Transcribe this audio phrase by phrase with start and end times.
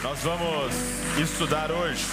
[0.00, 0.72] Nós vamos
[1.20, 2.04] estudar hoje.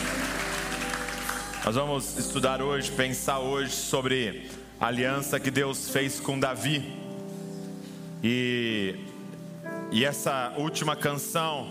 [1.64, 6.98] Nós vamos estudar hoje, pensar hoje sobre a aliança que Deus fez com Davi.
[8.24, 8.96] E,
[9.92, 11.68] e essa última canção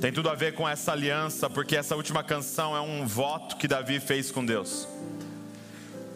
[0.00, 3.66] tem tudo a ver com essa aliança, porque essa última canção é um voto que
[3.66, 4.86] Davi fez com Deus.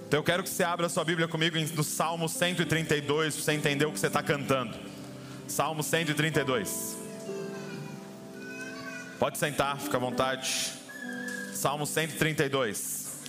[0.07, 3.85] Então eu quero que você abra sua Bíblia comigo no Salmo 132, para você entender
[3.85, 4.79] o que você está cantando.
[5.49, 7.00] Salmo 132.
[9.21, 10.73] Pode sentar, fica à vontade.
[11.53, 13.21] Salmo 132.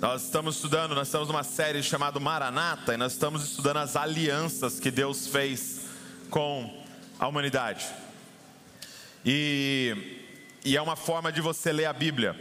[0.00, 4.80] Nós estamos estudando, nós estamos numa série chamada Maranata e nós estamos estudando as alianças
[4.80, 5.82] que Deus fez
[6.30, 6.84] com
[7.16, 7.86] a humanidade.
[9.24, 10.24] E,
[10.64, 12.34] e é uma forma de você ler a Bíblia.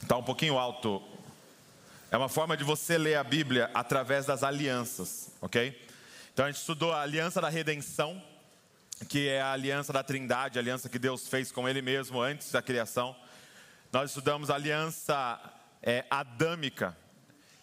[0.00, 1.02] Está um pouquinho alto
[2.14, 5.76] é uma forma de você ler a Bíblia através das alianças, ok?
[6.32, 8.22] Então a gente estudou a aliança da redenção,
[9.08, 12.52] que é a aliança da Trindade, a aliança que Deus fez com Ele mesmo antes
[12.52, 13.16] da criação.
[13.92, 15.40] Nós estudamos a aliança
[15.82, 16.96] é, adâmica,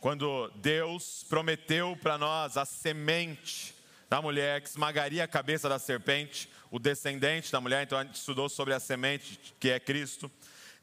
[0.02, 3.74] quando Deus prometeu para nós a semente
[4.10, 7.84] da mulher que esmagaria a cabeça da serpente, o descendente da mulher.
[7.84, 10.30] Então a gente estudou sobre a semente que é Cristo.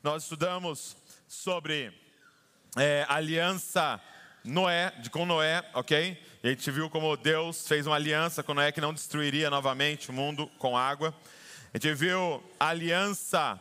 [0.02, 2.07] Nós estudamos sobre
[2.76, 4.00] é, aliança
[4.44, 6.20] Noé, com Noé, ok?
[6.42, 10.10] E a gente viu como Deus fez uma aliança com Noé que não destruiria novamente
[10.10, 11.14] o mundo com água.
[11.72, 13.60] A gente viu a aliança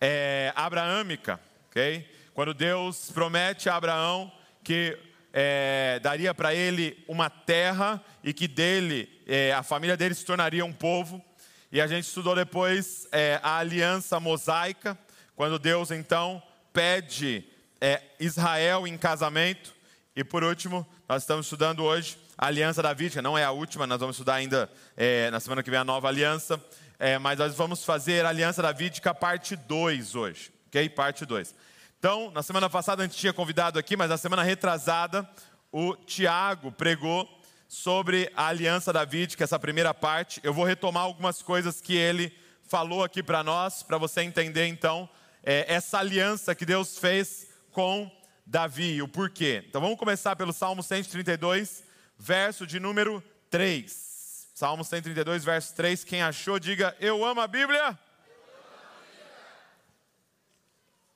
[0.00, 2.08] é, abraâmica, ok?
[2.34, 4.30] Quando Deus promete a Abraão
[4.62, 4.98] que
[5.32, 10.64] é, daria para ele uma terra e que dele, é, a família dele se tornaria
[10.64, 11.24] um povo.
[11.70, 14.96] E a gente estudou depois é, a aliança mosaica,
[15.34, 17.44] quando Deus então pede
[17.80, 19.74] é Israel em casamento.
[20.14, 23.22] E por último, nós estamos estudando hoje a aliança davídica.
[23.22, 26.08] Não é a última, nós vamos estudar ainda é, na semana que vem a nova
[26.08, 26.62] aliança.
[26.98, 30.50] É, mas nós vamos fazer a aliança davídica parte 2 hoje.
[30.66, 30.88] Ok?
[30.90, 31.54] Parte 2.
[31.98, 35.28] Então, na semana passada a gente tinha convidado aqui, mas na semana retrasada,
[35.70, 37.28] o Tiago pregou
[37.68, 40.40] sobre a aliança davídica, essa primeira parte.
[40.42, 45.08] Eu vou retomar algumas coisas que ele falou aqui para nós, para você entender então
[45.42, 47.47] é, essa aliança que Deus fez
[47.78, 48.10] com
[48.44, 49.00] Davi.
[49.00, 49.62] O porquê?
[49.68, 51.84] Então vamos começar pelo Salmo 132,
[52.18, 54.50] verso de número 3.
[54.52, 56.02] Salmo 132, verso 3.
[56.02, 57.96] Quem achou, diga: Eu amo a Bíblia.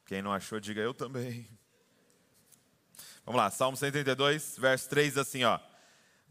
[0.06, 1.48] Quem não achou, diga: Eu também.
[3.26, 5.58] Vamos lá, Salmo 132, verso 3, assim: ó.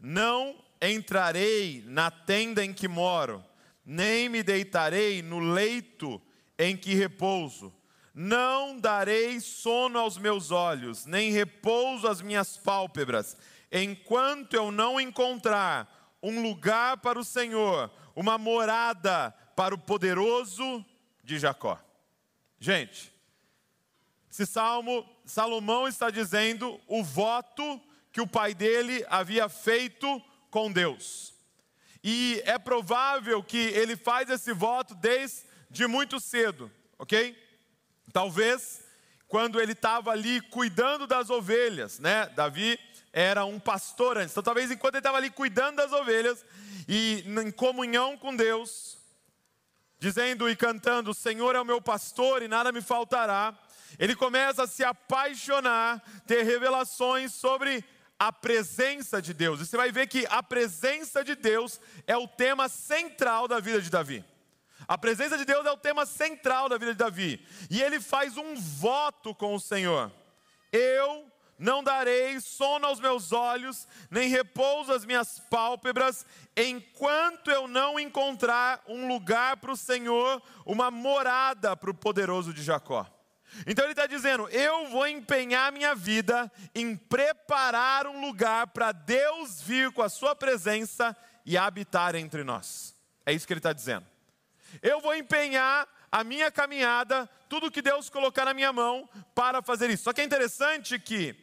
[0.00, 3.44] Não entrarei na tenda em que moro,
[3.84, 6.22] nem me deitarei no leito
[6.58, 7.70] em que repouso
[8.14, 13.36] não darei sono aos meus olhos, nem repouso às minhas pálpebras,
[13.70, 20.84] enquanto eu não encontrar um lugar para o Senhor, uma morada para o poderoso
[21.24, 21.78] de Jacó.
[22.58, 23.12] Gente,
[24.30, 27.80] esse salmo, Salomão está dizendo o voto
[28.12, 31.34] que o pai dele havia feito com Deus.
[32.04, 37.36] E é provável que ele faz esse voto desde muito cedo, ok?
[38.10, 38.82] Talvez
[39.28, 42.26] quando ele estava ali cuidando das ovelhas, né?
[42.36, 42.78] Davi
[43.12, 44.32] era um pastor antes.
[44.32, 46.44] Então, talvez enquanto ele estava ali cuidando das ovelhas
[46.88, 48.98] e em comunhão com Deus,
[49.98, 53.58] dizendo e cantando: O Senhor é o meu pastor e nada me faltará.
[53.98, 57.84] Ele começa a se apaixonar, ter revelações sobre
[58.18, 59.60] a presença de Deus.
[59.60, 63.80] E você vai ver que a presença de Deus é o tema central da vida
[63.80, 64.24] de Davi.
[64.86, 67.44] A presença de Deus é o tema central da vida de Davi.
[67.70, 70.10] E ele faz um voto com o Senhor:
[70.72, 76.26] Eu não darei sono aos meus olhos, nem repouso às minhas pálpebras,
[76.56, 82.62] enquanto eu não encontrar um lugar para o Senhor, uma morada para o poderoso de
[82.62, 83.06] Jacó.
[83.66, 89.62] Então ele está dizendo: eu vou empenhar minha vida em preparar um lugar para Deus
[89.62, 92.96] vir com a sua presença e habitar entre nós.
[93.24, 94.11] É isso que ele está dizendo.
[94.80, 99.90] Eu vou empenhar a minha caminhada, tudo que Deus colocar na minha mão para fazer
[99.90, 100.04] isso.
[100.04, 101.34] Só que é interessante que,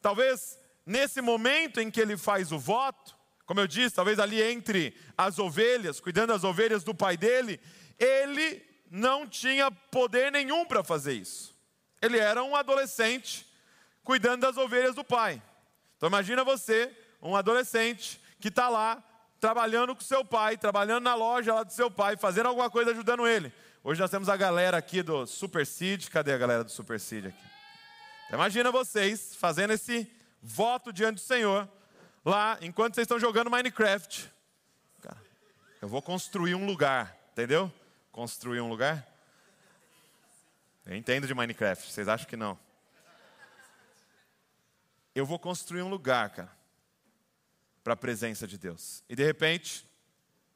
[0.00, 4.94] talvez nesse momento em que ele faz o voto, como eu disse, talvez ali entre
[5.16, 7.58] as ovelhas, cuidando das ovelhas do pai dele,
[7.98, 11.56] ele não tinha poder nenhum para fazer isso.
[12.00, 13.46] Ele era um adolescente
[14.04, 15.42] cuidando das ovelhas do pai.
[15.96, 19.02] Então imagina você, um adolescente que está lá
[19.40, 23.26] trabalhando com seu pai, trabalhando na loja lá do seu pai, fazendo alguma coisa ajudando
[23.26, 23.52] ele.
[23.82, 26.08] Hoje nós temos a galera aqui do Super Seed.
[26.08, 27.44] Cadê a galera do Super Seed aqui?
[28.26, 30.10] Então, imagina vocês fazendo esse
[30.42, 31.68] voto diante do Senhor,
[32.24, 34.30] lá, enquanto vocês estão jogando Minecraft.
[35.00, 35.16] Cara,
[35.80, 37.72] eu vou construir um lugar, entendeu?
[38.12, 39.06] Construir um lugar.
[40.84, 42.58] Eu entendo de Minecraft, vocês acham que não?
[45.14, 46.57] Eu vou construir um lugar, cara,
[47.88, 49.02] para a presença de Deus.
[49.08, 49.82] E de repente,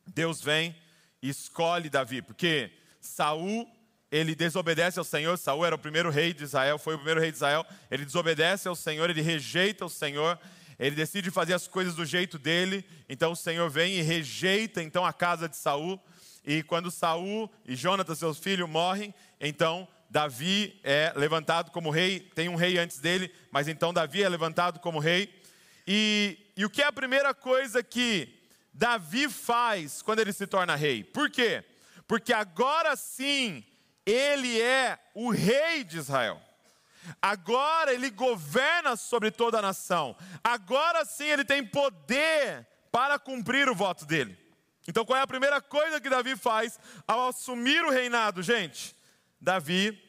[0.06, 0.76] Deus vem
[1.23, 2.70] e escolhe Davi, porque
[3.00, 3.67] Saul
[4.11, 5.38] ele desobedece ao Senhor.
[5.38, 7.64] Saul era o primeiro rei de Israel, foi o primeiro rei de Israel.
[7.90, 10.38] Ele desobedece ao Senhor, ele rejeita o Senhor.
[10.79, 12.84] Ele decide fazer as coisas do jeito dele.
[13.08, 15.99] Então o Senhor vem e rejeita então a casa de Saul.
[16.44, 22.20] E quando Saul e Jonatas, seus filhos, morrem, então Davi é levantado como rei.
[22.35, 25.32] Tem um rei antes dele, mas então Davi é levantado como rei.
[25.87, 28.40] E, e o que é a primeira coisa que
[28.72, 31.02] Davi faz quando ele se torna rei?
[31.02, 31.64] Por quê?
[32.06, 33.64] Porque agora sim
[34.04, 36.40] ele é o rei de Israel.
[37.20, 40.16] Agora ele governa sobre toda a nação.
[40.43, 44.38] Agora sim ele tem poder para cumprir o voto dele.
[44.87, 48.94] Então qual é a primeira coisa que Davi faz ao assumir o reinado, gente?
[49.40, 50.00] Davi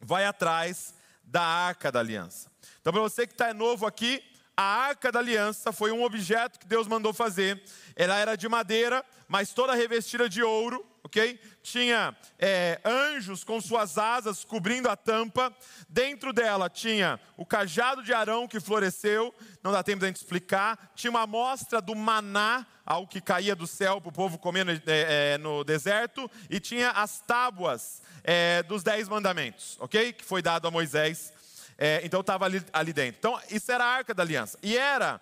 [0.00, 2.50] vai atrás da arca da aliança.
[2.80, 4.22] Então, para você que está novo aqui,
[4.56, 7.62] a arca da aliança foi um objeto que Deus mandou fazer.
[7.96, 11.38] Ela era de madeira, mas toda revestida de ouro ok?
[11.62, 15.54] Tinha é, anjos com suas asas cobrindo a tampa.
[15.88, 20.16] Dentro dela tinha o cajado de Arão que floresceu, não dá tempo de a gente
[20.16, 20.92] explicar.
[20.94, 24.72] Tinha uma amostra do maná, algo que caía do céu para o povo comer no,
[24.72, 26.30] é, é, no, deserto.
[26.48, 30.12] E tinha as tábuas é, dos dez mandamentos, ok?
[30.12, 31.32] Que foi dado a Moisés.
[31.82, 33.16] É, então estava ali, ali dentro.
[33.18, 34.58] Então, isso era a arca da aliança.
[34.62, 35.18] E era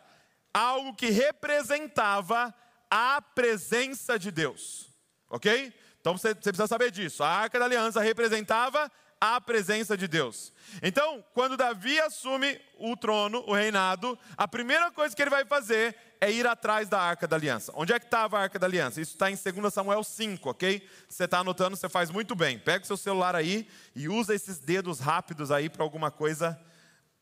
[0.52, 2.52] algo que representava
[2.90, 4.90] a presença de Deus.
[5.31, 5.72] Ok?
[6.00, 7.22] Então você, você precisa saber disso.
[7.22, 8.90] A arca da aliança representava
[9.20, 10.53] a presença de Deus.
[10.82, 15.97] Então, quando Davi assume o trono, o reinado, a primeira coisa que ele vai fazer
[16.20, 17.73] é ir atrás da arca da aliança.
[17.75, 19.00] Onde é que estava a arca da aliança?
[19.00, 20.87] Isso está em 2 Samuel 5, ok?
[21.09, 22.59] Você está anotando, você faz muito bem.
[22.59, 26.59] Pega o seu celular aí e usa esses dedos rápidos aí para alguma coisa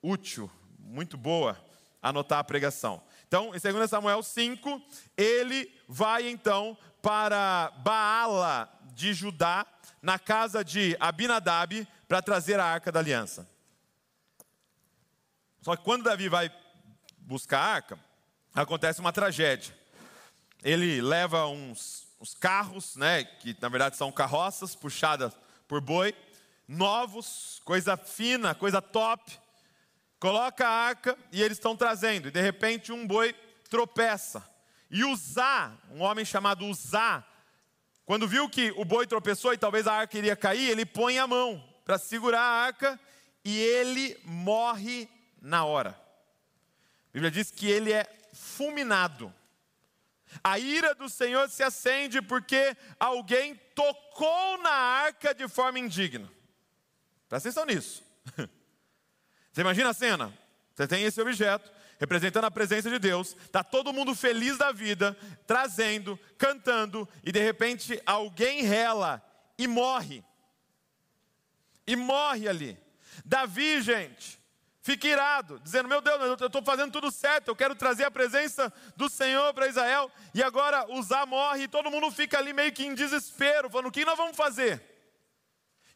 [0.02, 1.58] útil, muito boa,
[2.02, 3.02] anotar a pregação.
[3.26, 4.80] Então, em 2 Samuel 5,
[5.16, 9.66] ele vai então para Baala de Judá,
[10.06, 13.44] na casa de Abinadab, para trazer a arca da aliança.
[15.60, 16.48] Só que quando Davi vai
[17.18, 17.98] buscar a arca,
[18.54, 19.76] acontece uma tragédia.
[20.62, 25.32] Ele leva uns, uns carros, né, que na verdade são carroças puxadas
[25.66, 26.14] por boi,
[26.68, 29.36] novos, coisa fina, coisa top.
[30.20, 33.32] Coloca a arca e eles estão trazendo, e de repente um boi
[33.68, 34.48] tropeça
[34.88, 37.24] e Uzá, um homem chamado Uzá,
[38.06, 41.26] quando viu que o boi tropeçou e talvez a arca iria cair, ele põe a
[41.26, 43.00] mão para segurar a arca
[43.44, 45.08] e ele morre
[45.42, 45.90] na hora.
[45.90, 49.34] A Bíblia diz que ele é fulminado.
[50.42, 56.30] A ira do Senhor se acende porque alguém tocou na arca de forma indigna.
[57.28, 58.04] Presta atenção nisso.
[59.52, 60.32] Você imagina a cena?
[60.74, 65.16] Você tem esse objeto, representando a presença de Deus, está todo mundo feliz da vida,
[65.46, 69.22] trazendo, cantando, e de repente alguém rela
[69.58, 70.24] e morre.
[71.86, 72.78] E morre ali.
[73.24, 74.38] Davi, gente,
[74.82, 78.72] fica irado, dizendo: Meu Deus, eu estou fazendo tudo certo, eu quero trazer a presença
[78.96, 82.84] do Senhor para Israel, e agora Uzá morre, e todo mundo fica ali meio que
[82.84, 84.94] em desespero, falando: O que nós vamos fazer?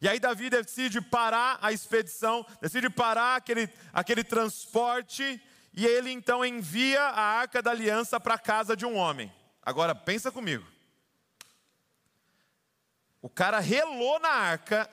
[0.01, 5.39] E aí Davi decide parar a expedição, decide parar aquele, aquele transporte
[5.73, 9.31] e ele então envia a arca da aliança para a casa de um homem.
[9.61, 10.65] Agora, pensa comigo.
[13.21, 14.89] O cara relou na arca,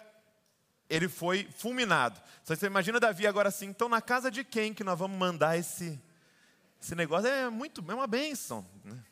[0.89, 2.21] ele foi fulminado.
[2.45, 6.01] Você imagina Davi agora assim, então na casa de quem que nós vamos mandar esse,
[6.81, 7.29] esse negócio?
[7.29, 8.65] É muito, é uma bênção.
[8.85, 9.03] Né?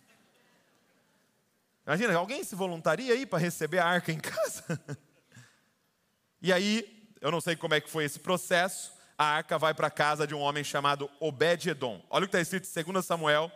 [1.86, 4.80] Imagina, alguém se voluntaria aí para receber a arca em casa?
[6.40, 9.86] e aí, eu não sei como é que foi esse processo, a arca vai para
[9.86, 12.02] a casa de um homem chamado Obed-Edom.
[12.10, 13.50] Olha o que está escrito em 2 Samuel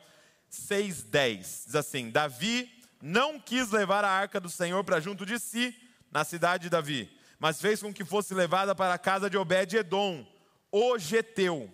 [0.51, 1.67] 6,10.
[1.67, 5.75] Diz assim: Davi não quis levar a arca do Senhor para junto de si,
[6.11, 10.27] na cidade de Davi, mas fez com que fosse levada para a casa de Obed-Edom,
[10.71, 11.73] o Geteu.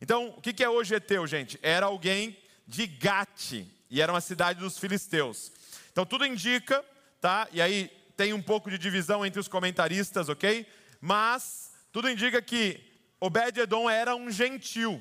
[0.00, 1.58] Então, o que é o Geteu, gente?
[1.62, 2.36] Era alguém
[2.66, 5.52] de Gate, e era uma cidade dos filisteus.
[5.90, 6.84] Então, tudo indica,
[7.20, 7.48] tá?
[7.52, 10.66] E aí tem um pouco de divisão entre os comentaristas, ok?
[11.00, 12.91] Mas tudo indica que
[13.22, 15.00] Obed-Edom era um gentil.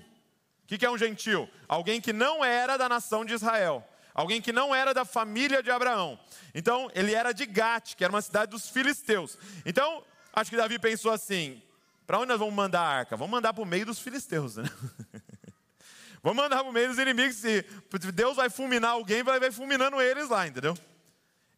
[0.64, 1.50] O que é um gentil?
[1.68, 3.84] Alguém que não era da nação de Israel.
[4.14, 6.20] Alguém que não era da família de Abraão.
[6.54, 9.40] Então, ele era de Gat, que era uma cidade dos filisteus.
[9.66, 11.64] Então, acho que Davi pensou assim:
[12.06, 13.18] para onde nós vamos mandar a arca?
[13.18, 14.58] Vamos mandar para o meio dos filisteus.
[14.58, 14.70] Né?
[16.22, 17.38] Vamos mandar para o meio dos inimigos.
[17.38, 17.66] Se
[18.14, 20.78] Deus vai fulminar alguém, vai, vai fulminando eles lá, entendeu?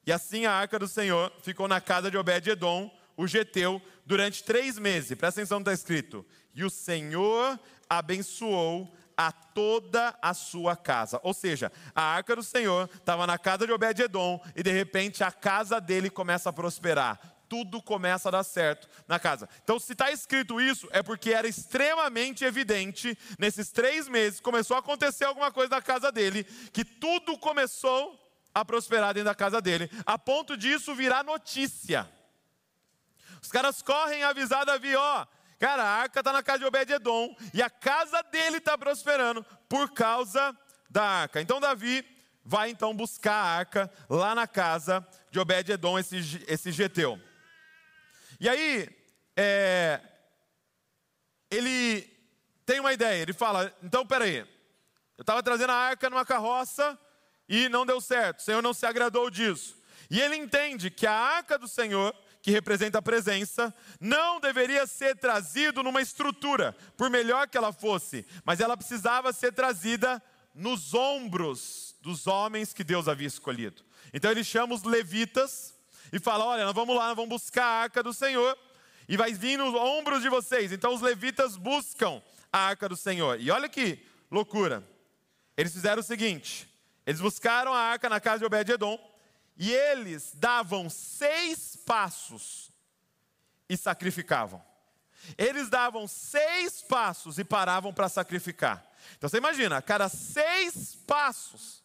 [0.06, 4.80] E assim a arca do Senhor ficou na casa de Obed-Edom, o geteu, durante três
[4.80, 5.18] meses.
[5.18, 6.26] Presta atenção no que está escrito.
[6.54, 11.20] E o Senhor abençoou a toda a sua casa.
[11.24, 15.32] Ou seja, a arca do Senhor estava na casa de Obed-Edom e de repente a
[15.32, 17.20] casa dele começa a prosperar.
[17.48, 19.48] Tudo começa a dar certo na casa.
[19.64, 24.80] Então, se está escrito isso, é porque era extremamente evidente, nesses três meses, começou a
[24.80, 28.20] acontecer alguma coisa na casa dele, que tudo começou
[28.56, 32.10] a prosperar dentro da casa dele, a ponto disso virar notícia.
[33.42, 35.28] Os caras correm avisar Davi, ó,
[35.64, 39.94] cara, a arca está na casa de Obed-Edom e a casa dele está prosperando por
[39.94, 40.54] causa
[40.90, 41.40] da arca.
[41.40, 42.06] Então Davi
[42.44, 47.18] vai então buscar a arca lá na casa de Obed-Edom, esse, esse geteu.
[48.42, 48.90] E aí,
[49.38, 50.02] é,
[51.50, 52.12] ele
[52.66, 54.40] tem uma ideia, ele fala, então peraí,
[55.18, 57.00] eu estava trazendo a arca numa carroça,
[57.48, 59.82] e não deu certo, o Senhor não se agradou disso.
[60.12, 65.16] E ele entende que a arca do Senhor, que representa a presença, não deveria ser
[65.16, 70.22] trazido numa estrutura, por melhor que ela fosse, mas ela precisava ser trazida
[70.54, 73.82] nos ombros dos homens que Deus havia escolhido.
[74.14, 75.74] Então ele chama os levitas
[76.12, 78.58] e fala: Olha, nós vamos lá, nós vamos buscar a arca do Senhor
[79.08, 80.74] e vai vir nos ombros de vocês.
[80.74, 82.22] Então os levitas buscam
[82.52, 83.40] a arca do Senhor.
[83.40, 84.86] E olha que loucura.
[85.56, 86.70] Eles fizeram o seguinte:
[87.06, 89.13] eles buscaram a arca na casa de Obed-Edom
[89.58, 92.72] e eles davam seis passos
[93.70, 94.64] e sacrificavam.
[95.38, 98.86] Eles davam seis passos e paravam para sacrificar.
[99.18, 101.84] Então você imagina, a cada seis passos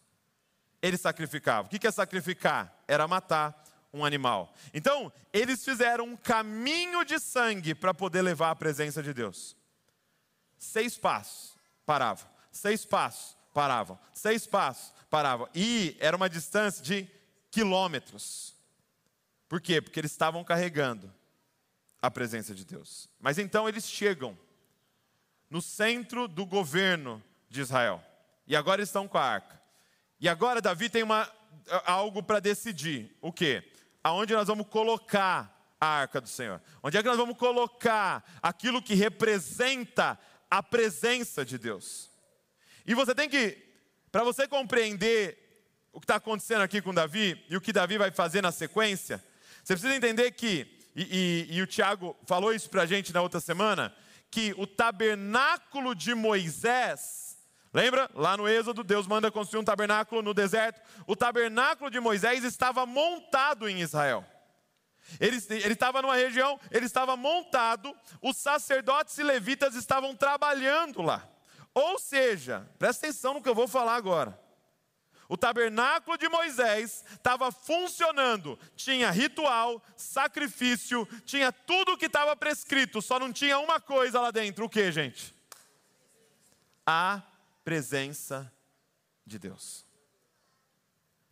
[0.81, 1.65] eles sacrificavam.
[1.65, 2.73] O que é sacrificar?
[2.87, 4.53] Era matar um animal.
[4.73, 9.55] Então, eles fizeram um caminho de sangue para poder levar a presença de Deus.
[10.57, 12.27] Seis passos, paravam.
[12.51, 13.99] Seis passos, paravam.
[14.13, 15.49] Seis passos, paravam.
[15.53, 17.09] E era uma distância de
[17.51, 18.55] quilômetros.
[19.47, 19.81] Por quê?
[19.81, 21.13] Porque eles estavam carregando
[22.01, 23.09] a presença de Deus.
[23.19, 24.37] Mas então eles chegam
[25.49, 28.03] no centro do governo de Israel.
[28.45, 29.59] E agora estão com a arca.
[30.19, 31.31] E agora Davi tem uma,
[31.85, 33.15] algo para decidir.
[33.21, 33.63] O quê?
[34.03, 36.61] Aonde nós vamos colocar a arca do Senhor?
[36.83, 42.09] Onde é que nós vamos colocar aquilo que representa a presença de Deus?
[42.85, 43.57] E você tem que
[44.11, 45.48] para você compreender
[45.91, 49.23] o que está acontecendo aqui com Davi e o que Davi vai fazer na sequência,
[49.63, 53.21] você precisa entender que, e, e, e o Tiago falou isso para a gente na
[53.21, 53.93] outra semana,
[54.31, 57.37] que o tabernáculo de Moisés,
[57.73, 58.09] lembra?
[58.13, 60.81] Lá no Êxodo, Deus manda construir um tabernáculo no deserto.
[61.07, 64.25] O tabernáculo de Moisés estava montado em Israel.
[65.19, 71.27] Ele, ele estava numa região, ele estava montado, os sacerdotes e levitas estavam trabalhando lá.
[71.73, 74.37] Ou seja, presta atenção no que eu vou falar agora.
[75.29, 82.99] O tabernáculo de Moisés estava funcionando, tinha ritual, sacrifício, tinha tudo o que estava prescrito,
[82.99, 85.35] só não tinha uma coisa lá dentro: o que, gente?
[86.83, 87.21] A
[87.63, 88.51] presença
[89.23, 89.85] de Deus.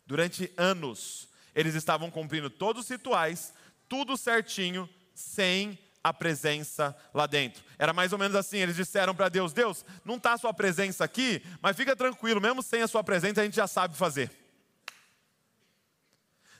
[0.06, 3.52] Durante anos, eles estavam cumprindo todos os rituais,
[3.88, 7.62] tudo certinho, sem a presença lá dentro.
[7.78, 11.04] Era mais ou menos assim, eles disseram para Deus: Deus, não está a sua presença
[11.04, 14.30] aqui, mas fica tranquilo, mesmo sem a sua presença, a gente já sabe fazer.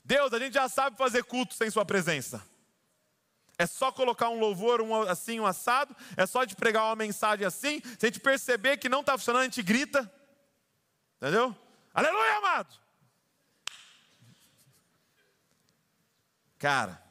[0.05, 2.43] Deus, a gente já sabe fazer culto sem sua presença.
[3.59, 7.45] É só colocar um louvor um, assim, um assado, é só de pregar uma mensagem
[7.45, 10.11] assim, se a gente perceber que não está funcionando, a gente grita.
[11.17, 11.55] Entendeu?
[11.93, 12.75] Aleluia, amado!
[16.59, 17.03] Cara,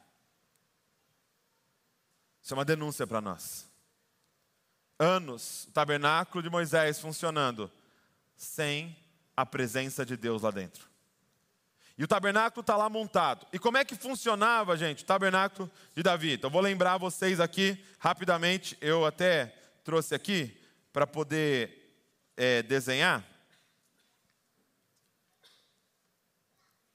[2.48, 3.68] isso é uma denúncia para nós.
[4.98, 7.70] Anos, o tabernáculo de Moisés funcionando
[8.38, 8.96] sem
[9.36, 10.88] a presença de Deus lá dentro.
[11.98, 13.46] E o tabernáculo está lá montado.
[13.52, 16.32] E como é que funcionava, gente, o tabernáculo de Davi?
[16.32, 20.58] Então, vou lembrar vocês aqui, rapidamente, eu até trouxe aqui
[20.90, 22.00] para poder
[22.34, 23.22] é, desenhar.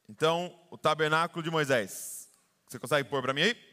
[0.10, 2.28] Então, o tabernáculo de Moisés.
[2.68, 3.73] Você consegue pôr para mim aí?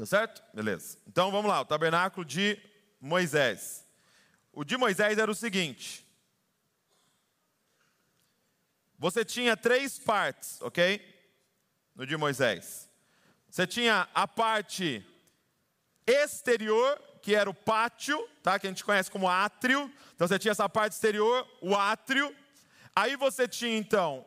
[0.00, 0.42] Deu certo?
[0.54, 0.96] Beleza.
[1.06, 2.58] Então vamos lá, o tabernáculo de
[2.98, 3.86] Moisés.
[4.50, 6.06] O de Moisés era o seguinte:
[8.98, 11.06] você tinha três partes, ok?
[11.94, 12.88] No de Moisés.
[13.50, 15.06] Você tinha a parte
[16.06, 18.58] exterior, que era o pátio, tá?
[18.58, 19.92] Que a gente conhece como átrio.
[20.14, 22.34] Então você tinha essa parte exterior, o átrio.
[22.96, 24.24] Aí você tinha então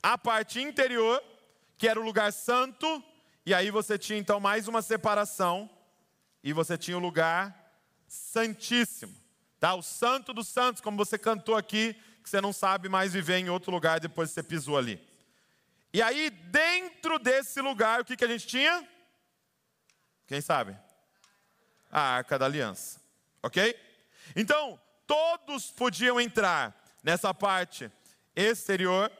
[0.00, 1.20] a parte interior,
[1.76, 3.02] que era o lugar santo,
[3.46, 5.68] e aí você tinha então mais uma separação,
[6.42, 7.64] e você tinha o lugar
[8.06, 9.14] Santíssimo.
[9.58, 9.74] Tá?
[9.74, 13.48] O Santo dos Santos, como você cantou aqui, que você não sabe mais viver em
[13.48, 15.00] outro lugar depois que você pisou ali.
[15.92, 18.86] E aí, dentro desse lugar, o que, que a gente tinha?
[20.26, 20.76] Quem sabe?
[21.90, 23.00] A Arca da Aliança.
[23.42, 23.78] Ok?
[24.34, 27.90] Então, todos podiam entrar nessa parte
[28.34, 29.10] exterior,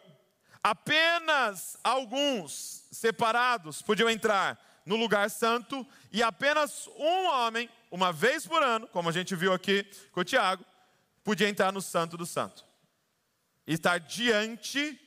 [0.65, 8.63] apenas alguns separados podiam entrar no lugar santo, e apenas um homem, uma vez por
[8.63, 10.65] ano, como a gente viu aqui com o Tiago,
[11.23, 12.65] podia entrar no santo do santo.
[13.67, 15.01] E estar diante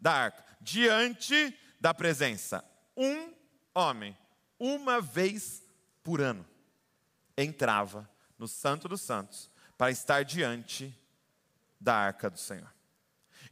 [0.00, 2.64] da arca, diante da presença.
[2.96, 3.34] Um
[3.74, 4.16] homem,
[4.58, 5.62] uma vez
[6.02, 6.46] por ano,
[7.36, 10.94] entrava no santo dos santos para estar diante
[11.78, 12.72] da arca do Senhor.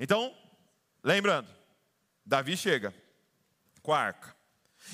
[0.00, 0.34] Então,
[1.06, 1.48] lembrando,
[2.24, 2.92] Davi chega
[3.80, 4.34] com a arca.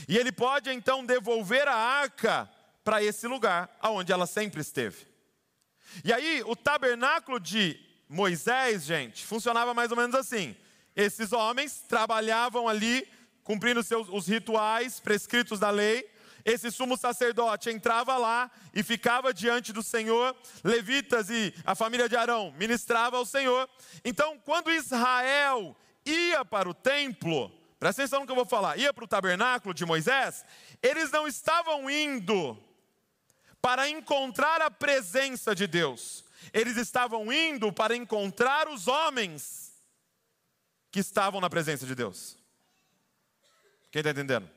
[0.06, 2.48] E ele pode então devolver a arca
[2.84, 5.06] para esse lugar, aonde ela sempre esteve.
[6.04, 7.78] E aí, o tabernáculo de
[8.08, 10.54] Moisés, gente, funcionava mais ou menos assim.
[10.94, 13.08] Esses homens trabalhavam ali,
[13.42, 16.10] cumprindo seus, os rituais prescritos da lei.
[16.44, 20.36] Esse sumo sacerdote entrava lá e ficava diante do Senhor.
[20.64, 23.68] Levitas e a família de Arão ministrava ao Senhor.
[24.04, 28.92] Então, quando Israel ia para o templo, presta atenção no que eu vou falar, ia
[28.92, 30.44] para o tabernáculo de Moisés,
[30.82, 32.58] eles não estavam indo
[33.60, 39.72] para encontrar a presença de Deus, eles estavam indo para encontrar os homens
[40.90, 42.36] que estavam na presença de Deus.
[43.90, 44.48] Quem está entendendo?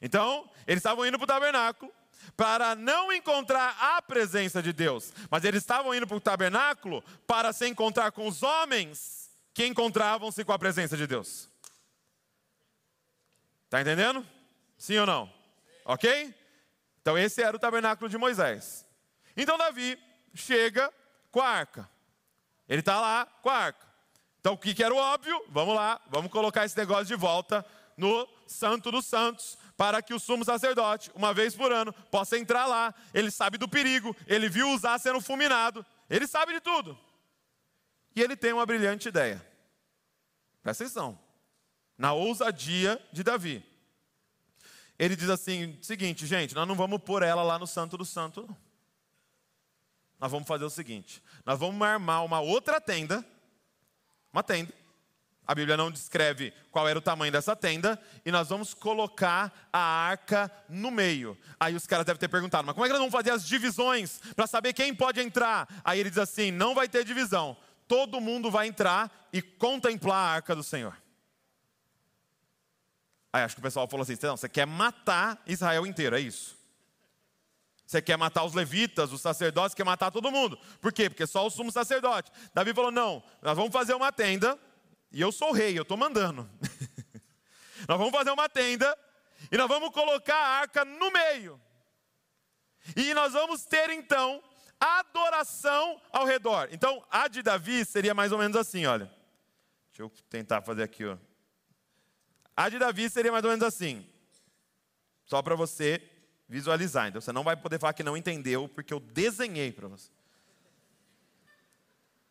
[0.00, 1.92] Então, eles estavam indo para o tabernáculo
[2.36, 7.52] para não encontrar a presença de Deus, mas eles estavam indo para o tabernáculo para
[7.52, 9.21] se encontrar com os homens
[9.54, 11.48] que encontravam-se com a presença de Deus.
[13.64, 14.26] Está entendendo?
[14.76, 15.32] Sim ou não?
[15.84, 16.34] Ok?
[17.00, 18.86] Então esse era o tabernáculo de Moisés.
[19.36, 19.98] Então Davi
[20.34, 20.92] chega
[21.30, 21.88] com a arca.
[22.68, 23.86] Ele está lá com a arca.
[24.40, 25.44] Então o que, que era o óbvio?
[25.48, 27.64] Vamos lá, vamos colocar esse negócio de volta
[27.96, 32.66] no Santo dos Santos, para que o sumo sacerdote, uma vez por ano, possa entrar
[32.66, 32.94] lá.
[33.14, 36.98] Ele sabe do perigo, ele viu usar sendo fulminado, ele sabe de tudo.
[38.14, 39.44] E ele tem uma brilhante ideia.
[40.62, 41.18] Presta atenção.
[41.96, 43.64] Na ousadia de Davi.
[44.98, 48.46] Ele diz assim: seguinte, gente, nós não vamos pôr ela lá no Santo do Santo.
[48.46, 48.56] Não.
[50.20, 53.24] Nós vamos fazer o seguinte: nós vamos armar uma outra tenda,
[54.32, 54.72] uma tenda.
[55.44, 59.80] A Bíblia não descreve qual era o tamanho dessa tenda, e nós vamos colocar a
[59.80, 61.36] arca no meio.
[61.58, 64.20] Aí os caras devem ter perguntado: mas como é que nós vamos fazer as divisões
[64.36, 65.68] para saber quem pode entrar?
[65.82, 67.56] Aí ele diz assim: não vai ter divisão
[67.92, 70.96] todo mundo vai entrar e contemplar a arca do Senhor.
[73.30, 76.56] Aí acho que o pessoal falou assim: não, você quer matar Israel inteiro, é isso?
[77.86, 80.58] Você quer matar os levitas, os sacerdotes, quer matar todo mundo.
[80.80, 81.10] Por quê?
[81.10, 82.32] Porque só o sumo sacerdote.
[82.54, 84.58] Davi falou: não, nós vamos fazer uma tenda,
[85.12, 86.48] e eu sou rei, eu estou mandando.
[87.86, 88.96] nós vamos fazer uma tenda,
[89.50, 91.60] e nós vamos colocar a arca no meio.
[92.96, 94.42] E nós vamos ter então
[94.82, 96.68] adoração ao redor.
[96.72, 99.10] Então, a de Davi seria mais ou menos assim, olha.
[99.88, 101.16] Deixa eu tentar fazer aqui, ó.
[102.56, 104.06] A de Davi seria mais ou menos assim.
[105.24, 106.02] Só para você
[106.48, 107.08] visualizar.
[107.08, 110.10] Então, você não vai poder falar que não entendeu, porque eu desenhei para você.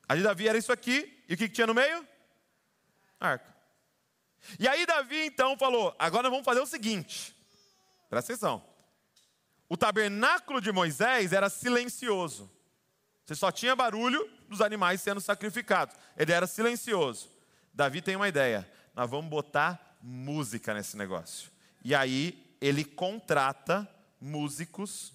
[0.07, 2.05] A de Davi era isso aqui, e o que, que tinha no meio?
[3.17, 3.55] Arca.
[4.59, 7.35] E aí Davi então falou: agora vamos fazer o seguinte.
[8.09, 8.70] Presta atenção.
[9.71, 12.51] O tabernáculo de Moisés era silencioso.
[13.23, 15.95] Você só tinha barulho dos animais sendo sacrificados.
[16.17, 17.29] Ele era silencioso.
[17.73, 18.69] Davi tem uma ideia.
[18.93, 21.49] Nós vamos botar música nesse negócio.
[21.85, 25.13] E aí ele contrata músicos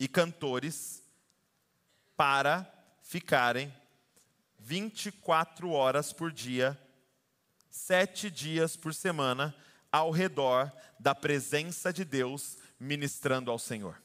[0.00, 1.02] e cantores
[2.16, 2.66] para
[3.02, 3.70] ficarem
[4.58, 6.80] 24 horas por dia,
[7.68, 9.54] sete dias por semana,
[9.92, 14.00] ao redor da presença de Deus ministrando ao Senhor.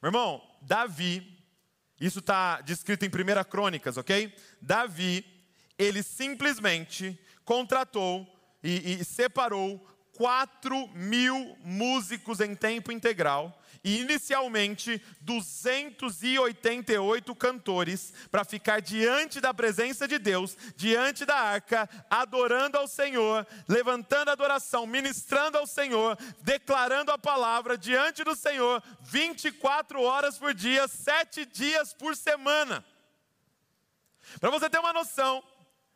[0.00, 1.38] Meu irmão, Davi,
[2.00, 4.34] isso está descrito em 1 Crônicas, ok?
[4.60, 5.24] Davi,
[5.76, 8.26] ele simplesmente contratou
[8.62, 9.78] e, e separou
[10.16, 20.06] 4 mil músicos em tempo integral e inicialmente 288 cantores para ficar diante da presença
[20.06, 27.18] de Deus, diante da arca, adorando ao Senhor, levantando adoração, ministrando ao Senhor, declarando a
[27.18, 32.84] palavra diante do Senhor, 24 horas por dia, sete dias por semana.
[34.38, 35.42] Para você ter uma noção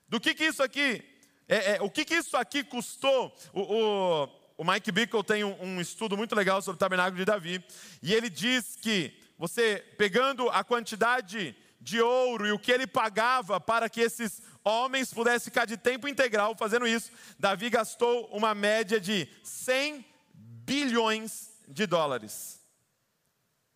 [0.08, 1.04] do que, que isso aqui,
[1.46, 5.62] é, é, o que, que isso aqui custou, o, o o Mike Bickle tem um,
[5.62, 7.64] um, estudo muito legal sobre o tabernáculo de Davi,
[8.02, 13.60] e ele diz que você pegando a quantidade de ouro e o que ele pagava
[13.60, 19.00] para que esses homens pudessem ficar de tempo integral fazendo isso, Davi gastou uma média
[19.00, 22.60] de 100 bilhões de dólares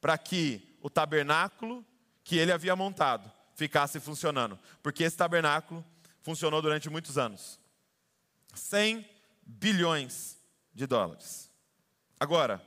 [0.01, 1.85] para que o tabernáculo
[2.23, 5.85] que ele havia montado ficasse funcionando, porque esse tabernáculo
[6.23, 7.59] funcionou durante muitos anos.
[8.55, 9.07] 100
[9.45, 10.38] bilhões
[10.73, 11.51] de dólares.
[12.19, 12.61] Agora,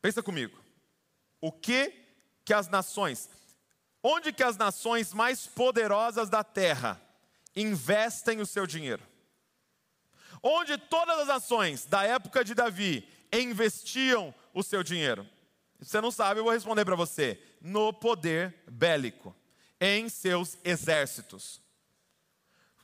[0.00, 0.58] pensa comigo.
[1.40, 1.92] O que
[2.44, 3.28] que as nações,
[4.02, 7.00] onde que as nações mais poderosas da terra
[7.54, 9.02] investem o seu dinheiro?
[10.42, 15.28] Onde todas as nações da época de Davi investiam o seu dinheiro?
[15.80, 17.40] Se você não sabe, eu vou responder para você.
[17.60, 19.34] No poder bélico,
[19.80, 21.60] em seus exércitos.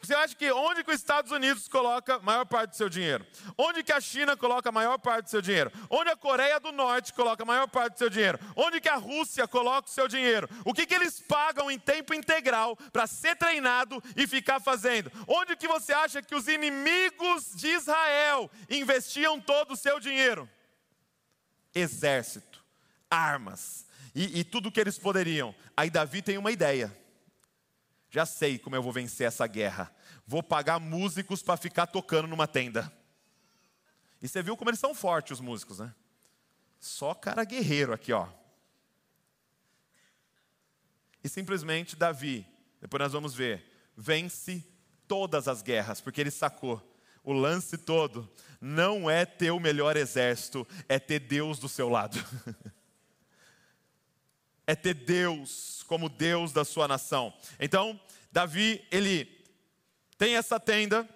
[0.01, 3.27] Você acha que onde que os Estados Unidos coloca a maior parte do seu dinheiro?
[3.57, 5.73] Onde que a China coloca a maior parte do seu dinheiro?
[5.91, 8.39] Onde a Coreia do Norte coloca a maior parte do seu dinheiro?
[8.55, 10.49] Onde que a Rússia coloca o seu dinheiro?
[10.65, 15.11] O que que eles pagam em tempo integral para ser treinado e ficar fazendo?
[15.27, 20.49] Onde que você acha que os inimigos de Israel investiam todo o seu dinheiro?
[21.75, 22.65] Exército,
[23.11, 23.85] armas
[24.15, 25.55] e, e tudo que eles poderiam.
[25.77, 26.97] Aí Davi tem uma ideia.
[28.11, 29.95] Já sei como eu vou vencer essa guerra.
[30.27, 32.93] Vou pagar músicos para ficar tocando numa tenda.
[34.21, 35.95] E você viu como eles são fortes, os músicos, né?
[36.81, 38.29] Só cara guerreiro aqui, ó.
[41.23, 42.47] E simplesmente Davi,
[42.81, 43.65] depois nós vamos ver,
[43.97, 44.65] vence
[45.07, 46.85] todas as guerras, porque ele sacou.
[47.23, 52.19] O lance todo não é ter o melhor exército, é ter Deus do seu lado.
[54.69, 57.33] é ter Deus como Deus da sua nação.
[57.59, 57.99] Então,
[58.31, 59.25] Davi, ele
[60.19, 61.09] tem essa tenda,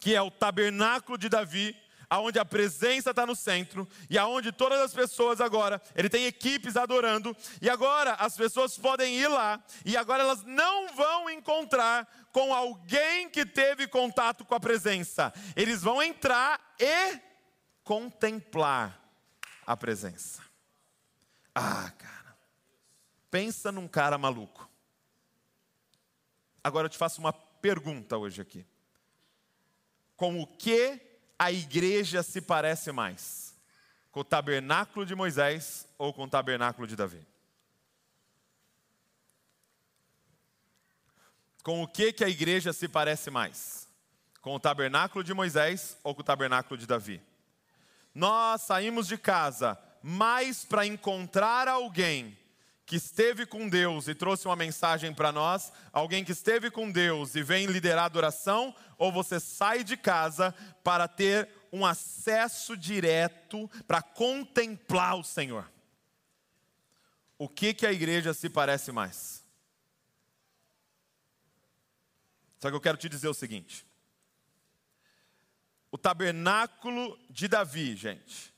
[0.00, 1.76] que é o tabernáculo de Davi,
[2.08, 6.74] aonde a presença está no centro e aonde todas as pessoas agora, ele tem equipes
[6.74, 12.54] adorando e agora as pessoas podem ir lá e agora elas não vão encontrar com
[12.54, 15.34] alguém que teve contato com a presença.
[15.54, 17.20] Eles vão entrar e
[17.82, 18.98] contemplar
[19.66, 20.42] a presença.
[21.54, 22.13] Ah, cara.
[23.34, 24.70] Pensa num cara maluco.
[26.62, 28.64] Agora eu te faço uma pergunta hoje aqui.
[30.14, 31.00] Com o que
[31.36, 33.52] a igreja se parece mais?
[34.12, 37.26] Com o tabernáculo de Moisés ou com o tabernáculo de Davi?
[41.64, 43.88] Com o que, que a igreja se parece mais?
[44.40, 47.20] Com o tabernáculo de Moisés ou com o tabernáculo de Davi?
[48.14, 52.38] Nós saímos de casa mais para encontrar alguém
[52.86, 57.34] que esteve com Deus e trouxe uma mensagem para nós, alguém que esteve com Deus
[57.34, 63.70] e vem liderar a adoração, ou você sai de casa para ter um acesso direto
[63.86, 65.70] para contemplar o Senhor?
[67.38, 69.42] O que que a igreja se parece mais?
[72.58, 73.86] Só que eu quero te dizer o seguinte:
[75.90, 78.54] o tabernáculo de Davi, gente.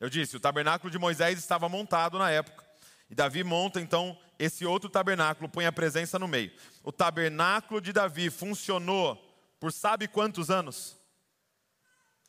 [0.00, 2.67] Eu disse, o tabernáculo de Moisés estava montado na época.
[3.10, 6.52] E Davi monta então esse outro tabernáculo, põe a presença no meio.
[6.82, 9.16] O tabernáculo de Davi funcionou
[9.58, 10.96] por sabe quantos anos?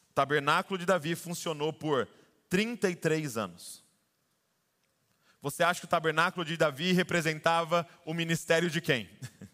[0.09, 2.07] O tabernáculo de Davi funcionou por
[2.49, 3.83] 33 anos.
[5.41, 9.09] Você acha que o tabernáculo de Davi representava o ministério de quem?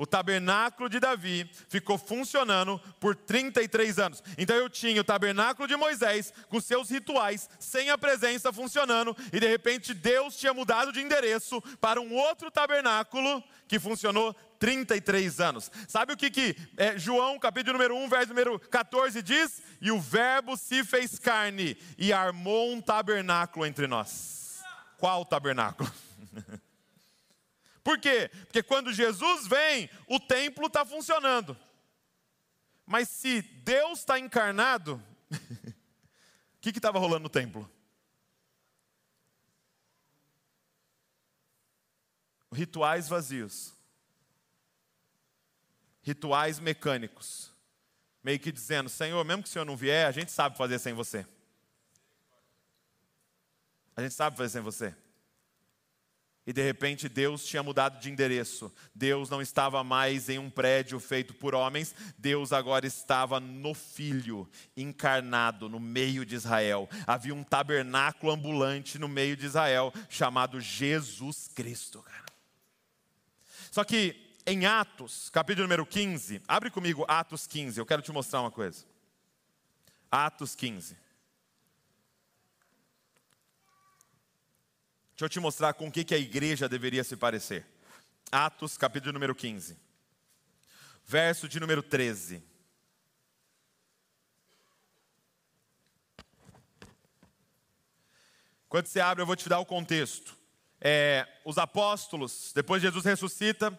[0.00, 4.22] o tabernáculo de Davi ficou funcionando por 33 anos.
[4.38, 9.38] Então eu tinha o tabernáculo de Moisés com seus rituais, sem a presença funcionando, e
[9.38, 15.70] de repente Deus tinha mudado de endereço para um outro tabernáculo que funcionou 33 anos.
[15.86, 19.60] Sabe o que, que é, João, capítulo número 1, verso número 14 diz?
[19.82, 24.62] E o Verbo se fez carne e armou um tabernáculo entre nós.
[24.96, 25.92] Qual tabernáculo?
[27.82, 28.30] Por quê?
[28.46, 31.56] Porque quando Jesus vem, o templo está funcionando.
[32.86, 37.70] Mas se Deus está encarnado, o que estava rolando no templo?
[42.52, 43.72] Rituais vazios.
[46.02, 47.52] Rituais mecânicos.
[48.22, 50.92] Meio que dizendo: Senhor, mesmo que o Senhor não vier, a gente sabe fazer sem
[50.92, 51.26] você.
[53.96, 54.94] A gente sabe fazer sem você.
[56.50, 58.72] E de repente Deus tinha mudado de endereço.
[58.92, 64.50] Deus não estava mais em um prédio feito por homens, Deus agora estava no Filho,
[64.76, 66.88] encarnado no meio de Israel.
[67.06, 72.26] Havia um tabernáculo ambulante no meio de Israel, chamado Jesus Cristo, cara.
[73.70, 78.40] Só que em Atos, capítulo número 15, abre comigo Atos 15, eu quero te mostrar
[78.40, 78.84] uma coisa.
[80.10, 80.96] Atos 15.
[85.20, 87.66] Deixa eu te mostrar com o que, que a igreja deveria se parecer.
[88.32, 89.76] Atos, capítulo número 15,
[91.04, 92.42] verso de número 13.
[98.66, 100.34] Quando você abre, eu vou te dar o contexto.
[100.80, 103.78] É, os apóstolos, depois Jesus ressuscita,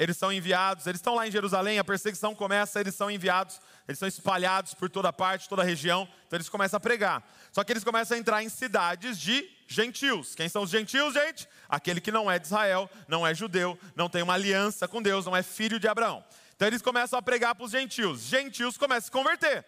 [0.00, 3.98] eles são enviados, eles estão lá em Jerusalém, a perseguição começa, eles são enviados, eles
[3.98, 7.22] são espalhados por toda parte, toda a região, então eles começam a pregar.
[7.52, 10.34] Só que eles começam a entrar em cidades de gentios.
[10.34, 11.46] Quem são os gentios, gente?
[11.68, 15.26] Aquele que não é de Israel, não é judeu, não tem uma aliança com Deus,
[15.26, 16.24] não é filho de Abraão.
[16.56, 18.22] Então eles começam a pregar para os gentios.
[18.22, 19.66] Gentios começam a se converter.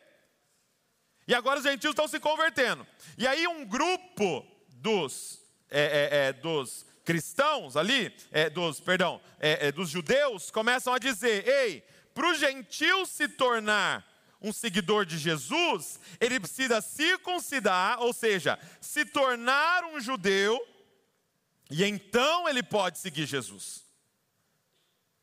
[1.29, 2.87] E agora os gentios estão se convertendo.
[3.19, 9.69] E aí um grupo dos, é, é, é, dos cristãos ali, é, dos, perdão, é,
[9.69, 11.85] é, dos judeus, começam a dizer: ei,
[12.15, 14.07] para o gentil se tornar
[14.41, 20.61] um seguidor de Jesus, ele precisa circuncidar, ou seja, se tornar um judeu,
[21.71, 23.82] e então ele pode seguir Jesus.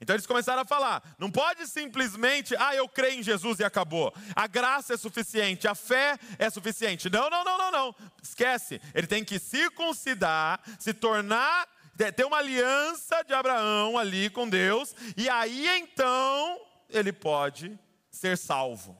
[0.01, 4.13] Então eles começaram a falar: não pode simplesmente, ah, eu creio em Jesus e acabou.
[4.35, 7.09] A graça é suficiente, a fé é suficiente.
[7.09, 7.95] Não, não, não, não, não.
[8.21, 8.81] Esquece.
[8.93, 11.67] Ele tem que circuncidar, se tornar,
[12.15, 17.77] ter uma aliança de Abraão ali com Deus, e aí então ele pode
[18.09, 18.97] ser salvo.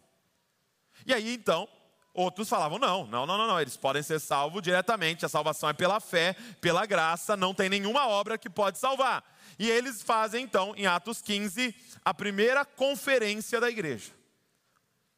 [1.06, 1.68] E aí então,
[2.14, 6.00] outros falavam: não, não, não, não, eles podem ser salvos diretamente, a salvação é pela
[6.00, 9.24] fé, pela graça, não tem nenhuma obra que pode salvar.
[9.58, 14.12] E eles fazem então, em Atos 15, a primeira conferência da igreja,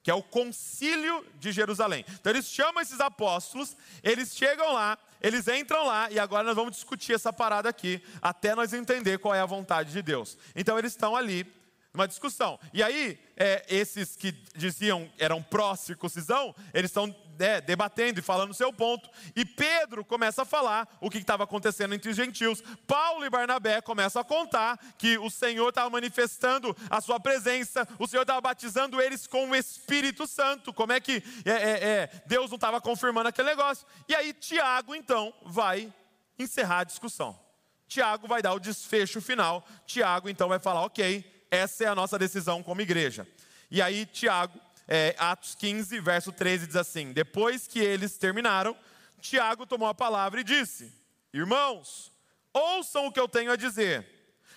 [0.01, 2.03] que é o concílio de Jerusalém.
[2.19, 6.73] Então eles chamam esses apóstolos, eles chegam lá, eles entram lá e agora nós vamos
[6.73, 10.37] discutir essa parada aqui, até nós entender qual é a vontade de Deus.
[10.55, 11.60] Então eles estão ali
[11.93, 12.57] uma discussão.
[12.73, 18.55] E aí, é, esses que diziam eram pró-circuncisão, eles estão é, debatendo e falando o
[18.55, 19.09] seu ponto.
[19.35, 22.63] E Pedro começa a falar o que estava acontecendo entre os gentios.
[22.87, 28.07] Paulo e Barnabé começam a contar que o Senhor estava manifestando a sua presença, o
[28.07, 30.73] Senhor estava batizando eles com o Espírito Santo.
[30.73, 33.85] Como é que é, é, é Deus não estava confirmando aquele negócio?
[34.07, 35.93] E aí, Tiago, então, vai
[36.39, 37.37] encerrar a discussão.
[37.85, 39.67] Tiago vai dar o desfecho final.
[39.85, 43.27] Tiago, então, vai falar: ok essa é a nossa decisão como igreja.
[43.69, 48.75] E aí, Tiago, é, Atos 15, verso 13, diz assim: Depois que eles terminaram,
[49.19, 50.91] Tiago tomou a palavra e disse:
[51.33, 52.11] Irmãos,
[52.53, 54.07] ouçam o que eu tenho a dizer.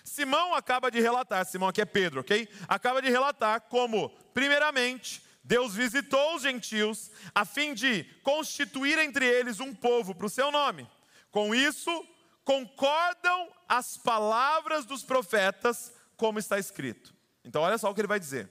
[0.03, 2.47] Simão acaba de relatar, Simão aqui é Pedro, ok?
[2.67, 9.59] Acaba de relatar como, primeiramente, Deus visitou os gentios a fim de constituir entre eles
[9.59, 10.87] um povo para o seu nome.
[11.31, 12.07] Com isso,
[12.43, 17.13] concordam as palavras dos profetas como está escrito.
[17.43, 18.49] Então, olha só o que ele vai dizer.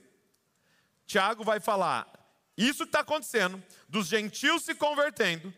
[1.05, 2.07] Tiago vai falar:
[2.57, 5.53] isso que está acontecendo, dos gentios se convertendo,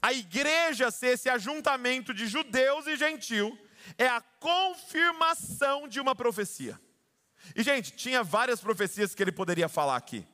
[0.00, 3.58] a igreja ser esse ajuntamento de judeus e gentil,
[3.96, 6.80] é a confirmação de uma profecia.
[7.54, 10.26] E, gente, tinha várias profecias que ele poderia falar aqui,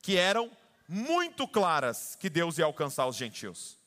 [0.00, 0.50] que eram
[0.88, 3.78] muito claras que Deus ia alcançar os gentios.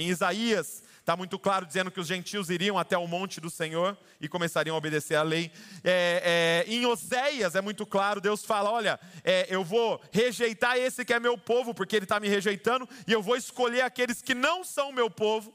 [0.00, 3.98] Em Isaías, Está muito claro dizendo que os gentios iriam até o monte do Senhor
[4.20, 5.50] e começariam a obedecer à lei.
[5.82, 11.04] É, é, em Oséias é muito claro, Deus fala: olha, é, eu vou rejeitar esse
[11.04, 14.34] que é meu povo, porque ele está me rejeitando, e eu vou escolher aqueles que
[14.34, 15.52] não são meu povo.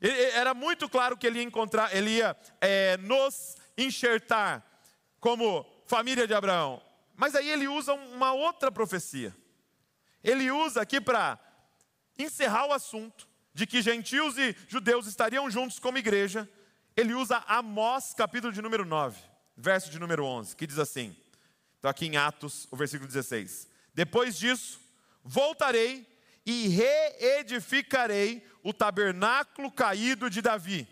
[0.00, 4.66] Era muito claro que ele ia encontrar, ele ia é, nos enxertar
[5.20, 6.82] como família de Abraão.
[7.14, 9.32] Mas aí ele usa uma outra profecia.
[10.24, 11.38] Ele usa aqui para
[12.18, 16.48] encerrar o assunto de que gentios e judeus estariam juntos como igreja,
[16.96, 19.18] ele usa Amós, capítulo de número 9,
[19.56, 21.16] verso de número 11, que diz assim:
[21.82, 24.80] então aqui em Atos, o versículo 16: Depois disso,
[25.24, 26.06] voltarei
[26.46, 30.86] e reedificarei o tabernáculo caído de Davi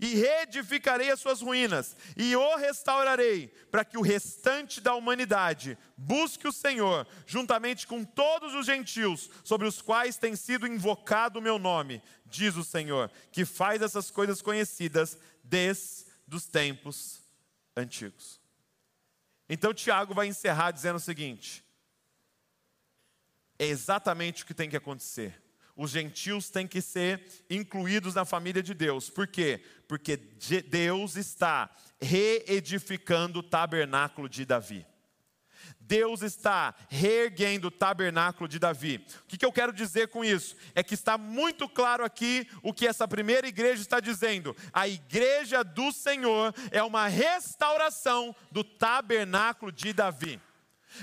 [0.00, 6.46] e reedificarei as suas ruínas, e o restaurarei, para que o restante da humanidade busque
[6.46, 11.58] o Senhor, juntamente com todos os gentios sobre os quais tem sido invocado o meu
[11.58, 17.20] nome, diz o Senhor, que faz essas coisas conhecidas desde os tempos
[17.76, 18.40] antigos.
[19.48, 21.64] Então Tiago vai encerrar dizendo o seguinte:
[23.58, 25.47] é exatamente o que tem que acontecer
[25.78, 29.08] os gentios têm que ser incluídos na família de Deus.
[29.08, 29.62] Por quê?
[29.86, 34.84] Porque Deus está reedificando o tabernáculo de Davi.
[35.80, 39.06] Deus está reerguendo o tabernáculo de Davi.
[39.22, 40.56] O que, eu quero dizer com isso?
[40.74, 44.56] É que está muito claro aqui o que essa primeira igreja está dizendo.
[44.72, 50.40] A igreja do Senhor é uma restauração do tabernáculo de Davi.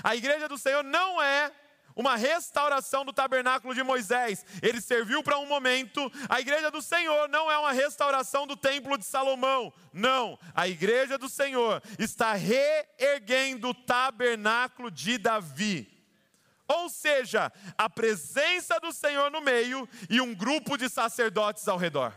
[0.04, 1.50] A igreja do Senhor não é
[1.96, 4.44] uma restauração do tabernáculo de Moisés.
[4.62, 6.12] Ele serviu para um momento.
[6.28, 9.72] A igreja do Senhor não é uma restauração do templo de Salomão.
[9.92, 10.38] Não.
[10.54, 15.90] A igreja do Senhor está reerguendo o tabernáculo de Davi.
[16.68, 22.12] Ou seja, a presença do Senhor no meio e um grupo de sacerdotes ao redor.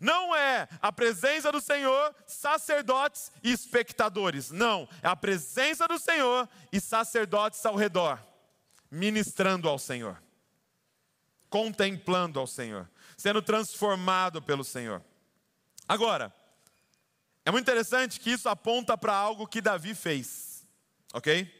[0.00, 4.50] Não é a presença do Senhor, sacerdotes e espectadores.
[4.50, 8.20] Não, é a presença do Senhor e sacerdotes ao redor,
[8.90, 10.20] ministrando ao Senhor,
[11.50, 15.02] contemplando ao Senhor, sendo transformado pelo Senhor.
[15.86, 16.34] Agora,
[17.44, 20.66] é muito interessante que isso aponta para algo que Davi fez,
[21.12, 21.58] ok?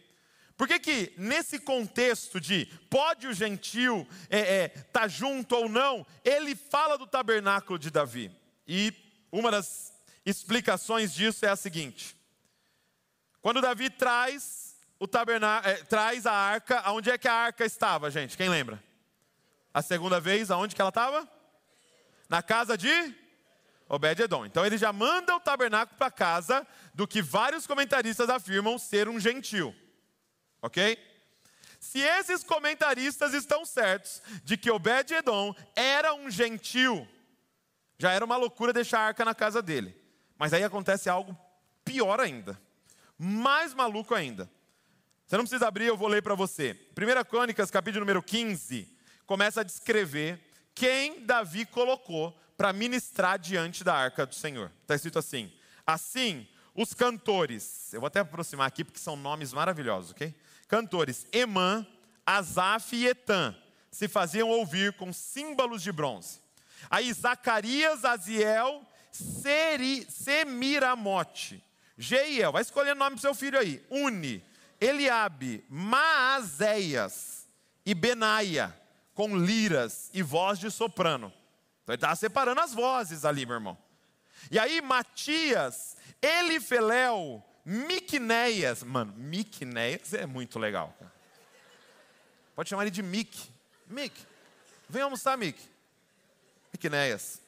[0.59, 6.05] Por que, nesse contexto de pode o gentil estar é, é, tá junto ou não,
[6.25, 8.31] ele fala do tabernáculo de Davi?
[8.67, 8.93] E
[9.31, 9.93] uma das
[10.27, 12.17] explicações disso é a seguinte:
[13.41, 14.68] quando Davi traz
[14.99, 18.37] o tabernáculo, é, traz a arca, aonde é que a arca estava, gente?
[18.37, 18.83] Quem lembra?
[19.73, 21.29] A segunda vez, aonde que ela estava?
[22.29, 23.15] Na casa de
[23.89, 24.45] Obed-edom.
[24.45, 29.19] Então ele já manda o tabernáculo para casa do que vários comentaristas afirmam ser um
[29.19, 29.75] gentil
[30.61, 30.99] ok?
[31.81, 37.07] Se esses comentaristas estão certos de que Obed-Edom era um gentil,
[37.99, 39.97] já era uma loucura deixar a arca na casa dele.
[40.37, 41.37] Mas aí acontece algo
[41.85, 42.61] pior ainda,
[43.17, 44.51] mais maluco ainda.
[45.29, 46.75] Você não precisa abrir, eu vou ler para você.
[46.97, 48.89] 1 Crônicas, capítulo número 15,
[49.27, 50.41] começa a descrever
[50.75, 54.73] quem Davi colocou para ministrar diante da arca do Senhor.
[54.81, 55.53] Está escrito assim:
[55.87, 60.35] Assim, os cantores, eu vou até aproximar aqui porque são nomes maravilhosos, ok?
[60.67, 61.87] cantores Emã,
[62.25, 63.55] Asaf e Etan
[63.91, 66.41] se faziam ouvir com símbolos de bronze.
[66.89, 71.63] Aí Zacarias, Aziel, Seri, Semiramote,
[71.99, 74.43] Jeiel, vai escolher nome do seu filho aí, Uni,
[74.81, 77.49] Eliabe, Maazéias
[77.85, 78.79] e Benaia,
[79.15, 81.33] com liras e voz de soprano.
[81.83, 83.79] Então ele estava separando as vozes ali, meu irmão.
[84.51, 90.97] E aí Matias, Elifelel, Miquineias, mano, Miquineias é muito legal.
[92.55, 93.51] Pode chamar ele de Mic.
[93.87, 94.15] Mic,
[94.89, 95.61] vem almoçar, Mic.
[96.73, 97.41] Miquineias.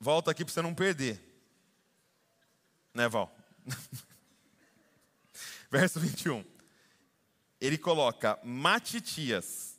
[0.00, 1.20] Volta aqui para você não perder.
[2.94, 3.35] Né, Val?
[5.70, 6.44] Verso 21.
[7.60, 9.78] Ele coloca Matitias,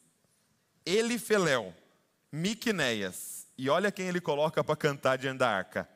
[0.86, 1.74] Elifelel,
[2.32, 3.48] Miquineias.
[3.58, 5.90] E olha quem ele coloca para cantar diante da arca.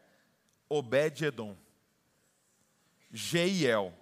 [0.69, 1.55] Obed-Edom,
[3.11, 3.93] Jeiel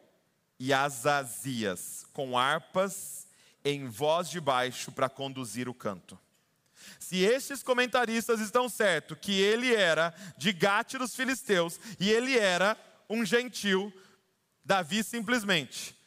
[0.60, 3.28] e Azazias, com harpas
[3.64, 6.18] em voz de baixo para conduzir o canto.
[7.00, 12.78] Se estes comentaristas estão certos que ele era de Gate dos filisteus e ele era
[13.10, 13.92] um gentil,
[14.64, 15.98] Davi simplesmente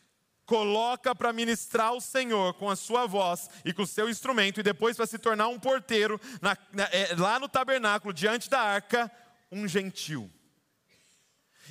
[0.45, 4.63] coloca para ministrar o Senhor com a sua voz e com o seu instrumento, e
[4.63, 9.11] depois para se tornar um porteiro na, na, é, lá no tabernáculo, diante da arca,
[9.51, 10.31] um gentil.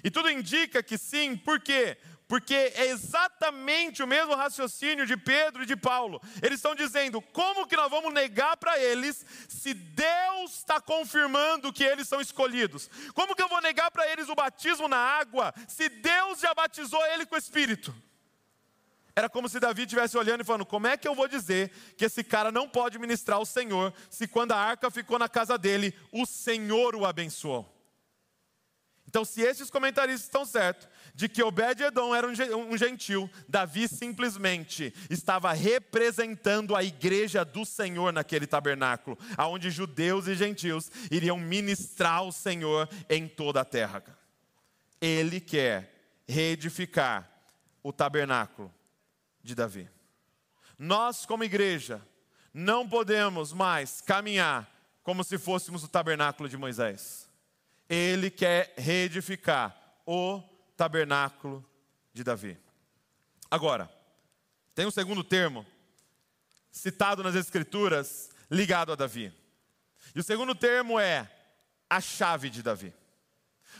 [0.04, 1.96] E tudo indica que sim, por quê?
[2.32, 6.22] Porque é exatamente o mesmo raciocínio de Pedro e de Paulo.
[6.42, 11.84] Eles estão dizendo: como que nós vamos negar para eles se Deus está confirmando que
[11.84, 12.90] eles são escolhidos?
[13.14, 17.06] Como que eu vou negar para eles o batismo na água se Deus já batizou
[17.08, 17.94] ele com o Espírito?
[19.14, 22.06] Era como se Davi estivesse olhando e falando: como é que eu vou dizer que
[22.06, 25.94] esse cara não pode ministrar o Senhor se quando a arca ficou na casa dele,
[26.14, 27.70] o Senhor o abençoou?
[29.12, 35.52] Então, se esses comentaristas estão certos de que Obed-Edom era um gentil, Davi simplesmente estava
[35.54, 42.90] representando a igreja do Senhor naquele tabernáculo, aonde judeus e gentios iriam ministrar o Senhor
[43.10, 44.04] em toda a terra.
[45.00, 47.30] Ele quer reedificar
[47.84, 48.74] o tabernáculo
[49.44, 49.90] de Davi.
[50.78, 52.02] Nós, como igreja,
[52.54, 54.70] não podemos mais caminhar
[55.04, 57.32] como se fôssemos o tabernáculo de Moisés
[57.92, 60.42] ele quer reedificar o
[60.82, 61.64] tabernáculo
[62.12, 62.58] de Davi.
[63.52, 63.88] Agora,
[64.74, 65.64] tem um segundo termo
[66.72, 69.32] citado nas Escrituras ligado a Davi.
[70.16, 71.30] E o segundo termo é
[71.88, 72.92] a chave de Davi.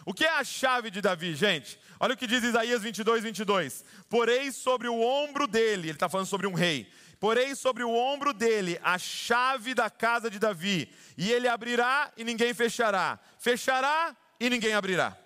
[0.06, 1.80] O que é a chave de Davi, gente?
[2.00, 3.84] Olha o que diz Isaías 22, 22.
[4.08, 6.88] Porém, sobre o ombro dele, ele está falando sobre um rei,
[7.20, 12.24] porém sobre o ombro dele a chave da casa de Davi, e ele abrirá e
[12.24, 15.18] ninguém fechará, fechará e ninguém abrirá.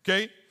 [0.00, 0.45] Ok?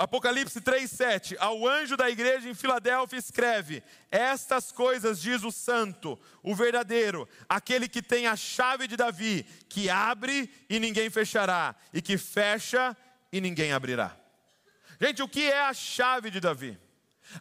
[0.00, 6.54] Apocalipse 3,7: Ao anjo da igreja em Filadélfia escreve: Estas coisas diz o santo, o
[6.54, 12.16] verdadeiro, aquele que tem a chave de Davi, que abre e ninguém fechará, e que
[12.16, 12.96] fecha
[13.30, 14.16] e ninguém abrirá.
[14.98, 16.80] Gente, o que é a chave de Davi?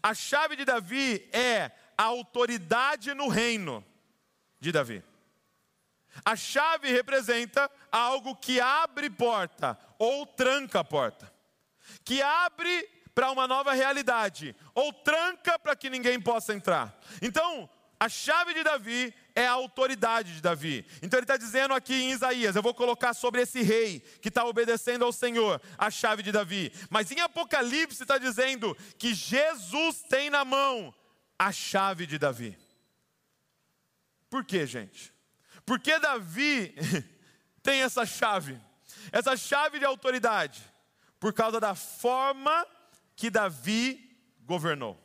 [0.04, 3.82] A chave de Davi é a autoridade no reino
[4.60, 5.02] de Davi.
[6.26, 11.39] A chave representa algo que abre porta ou tranca a porta,
[12.10, 17.00] que abre para uma nova realidade ou tranca para que ninguém possa entrar.
[17.22, 20.88] Então, a chave de Davi é a autoridade de Davi.
[21.04, 24.44] Então ele está dizendo aqui em Isaías: eu vou colocar sobre esse rei que está
[24.44, 26.74] obedecendo ao Senhor a chave de Davi.
[26.90, 30.92] Mas em Apocalipse está dizendo que Jesus tem na mão
[31.38, 32.58] a chave de Davi.
[34.32, 35.14] Por quê, gente?
[35.64, 36.74] Porque Davi
[37.62, 38.60] tem essa chave,
[39.12, 40.60] essa chave de autoridade,
[41.20, 42.66] por causa da forma
[43.16, 44.98] que Davi governou.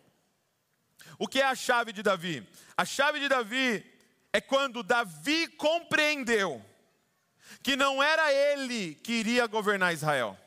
[1.19, 2.47] O que é a chave de Davi?
[2.77, 3.85] A chave de Davi
[4.33, 6.65] é quando Davi compreendeu
[7.63, 10.39] que não era ele que iria governar Israel.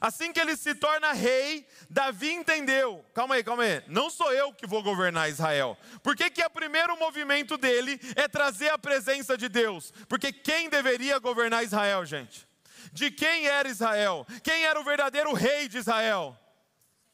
[0.00, 4.52] Assim que ele se torna rei, Davi entendeu: calma aí, calma aí, não sou eu
[4.52, 5.76] que vou governar Israel.
[6.02, 9.92] Por que, que o primeiro movimento dele é trazer a presença de Deus?
[10.08, 12.46] Porque quem deveria governar Israel, gente?
[12.92, 14.26] De quem era Israel?
[14.42, 16.38] Quem era o verdadeiro rei de Israel?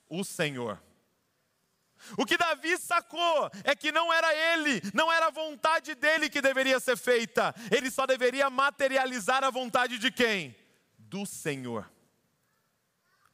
[0.08, 0.80] O Senhor.
[2.16, 6.40] O que Davi sacou é que não era ele, não era a vontade dele que
[6.40, 10.56] deveria ser feita, ele só deveria materializar a vontade de quem?
[10.98, 11.90] Do Senhor.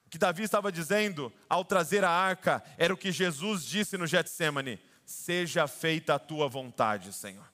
[0.05, 4.07] O que Davi estava dizendo ao trazer a arca era o que Jesus disse no
[4.07, 7.47] Getsemane: Seja feita a tua vontade, Senhor.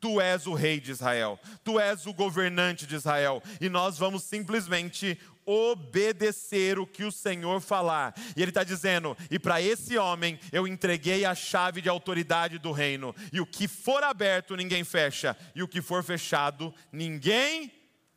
[0.00, 4.22] Tu és o rei de Israel, tu és o governante de Israel, e nós vamos
[4.22, 8.14] simplesmente obedecer o que o Senhor falar.
[8.36, 12.72] E ele está dizendo: e para esse homem eu entreguei a chave de autoridade do
[12.72, 17.72] reino, e o que for aberto ninguém fecha, e o que for fechado ninguém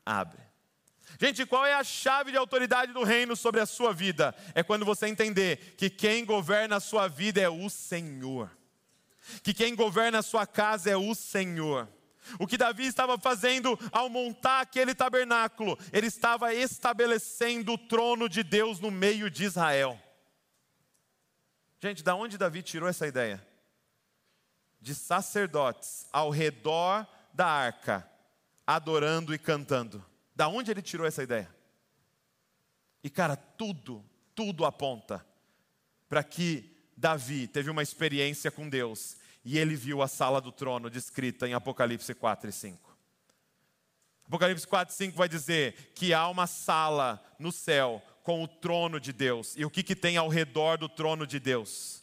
[0.06, 0.42] abre.
[1.20, 4.34] Gente, qual é a chave de autoridade do reino sobre a sua vida?
[4.56, 8.50] É quando você entender que quem governa a sua vida é o Senhor,
[9.42, 11.88] que quem governa a sua casa é o Senhor.
[12.40, 18.44] O que Davi estava fazendo ao montar aquele tabernáculo, ele estava estabelecendo o trono de
[18.44, 20.00] Deus no meio de Israel.
[21.82, 23.46] Gente, da onde Davi tirou essa ideia?
[24.80, 28.10] De sacerdotes ao redor da arca,
[28.66, 30.04] adorando e cantando.
[30.36, 31.54] Da onde ele tirou essa ideia?
[33.04, 34.04] E cara, tudo,
[34.34, 35.26] tudo aponta
[36.08, 40.90] para que Davi teve uma experiência com Deus e ele viu a sala do trono
[40.90, 42.98] descrita em Apocalipse 4 e 5.
[44.28, 49.00] Apocalipse 4 e 5 vai dizer que há uma sala no céu com o trono
[49.00, 49.54] de Deus.
[49.58, 52.02] E o que, que tem ao redor do trono de Deus?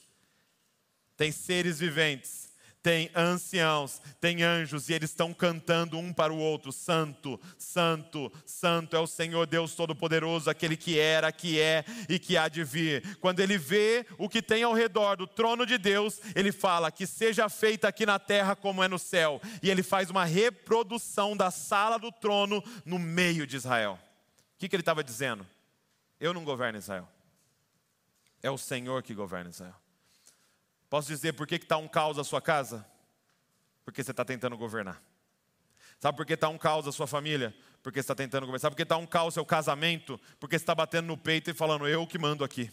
[1.16, 2.50] Tem seres viventes
[2.83, 8.97] tem anciãos, tem anjos, e eles estão cantando um para o outro: Santo, Santo, Santo
[8.97, 13.18] é o Senhor Deus Todo-Poderoso, aquele que era, que é e que há de vir.
[13.18, 17.07] Quando ele vê o que tem ao redor do trono de Deus, ele fala: Que
[17.07, 19.41] seja feita aqui na terra como é no céu.
[19.62, 23.99] E ele faz uma reprodução da sala do trono no meio de Israel.
[24.55, 25.47] O que, que ele estava dizendo?
[26.18, 27.09] Eu não governo Israel,
[28.43, 29.74] é o Senhor que governa Israel.
[30.91, 32.84] Posso dizer por que está um caos a sua casa?
[33.84, 35.01] Porque você está tentando governar.
[36.01, 37.55] Sabe por que está um caos a sua família?
[37.80, 38.61] Porque você está tentando governar.
[38.61, 40.20] Sabe por que está um caos seu casamento?
[40.41, 42.70] Porque você está batendo no peito e falando, eu que mando aqui.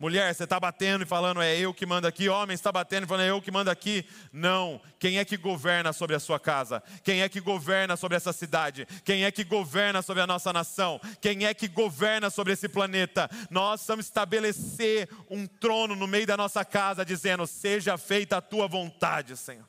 [0.00, 2.28] Mulher, você está batendo e falando, é eu que mando aqui.
[2.28, 4.06] Homem, está batendo e falando, é eu que mando aqui.
[4.32, 4.80] Não.
[4.96, 6.80] Quem é que governa sobre a sua casa?
[7.02, 8.86] Quem é que governa sobre essa cidade?
[9.04, 11.00] Quem é que governa sobre a nossa nação?
[11.20, 13.28] Quem é que governa sobre esse planeta?
[13.50, 18.68] Nós vamos estabelecer um trono no meio da nossa casa, dizendo: Seja feita a tua
[18.68, 19.66] vontade, Senhor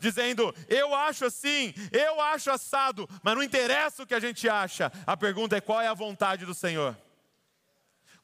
[0.00, 4.92] dizendo: eu acho assim, eu acho assado, mas não interessa o que a gente acha.
[5.06, 6.94] A pergunta é: qual é a vontade do Senhor?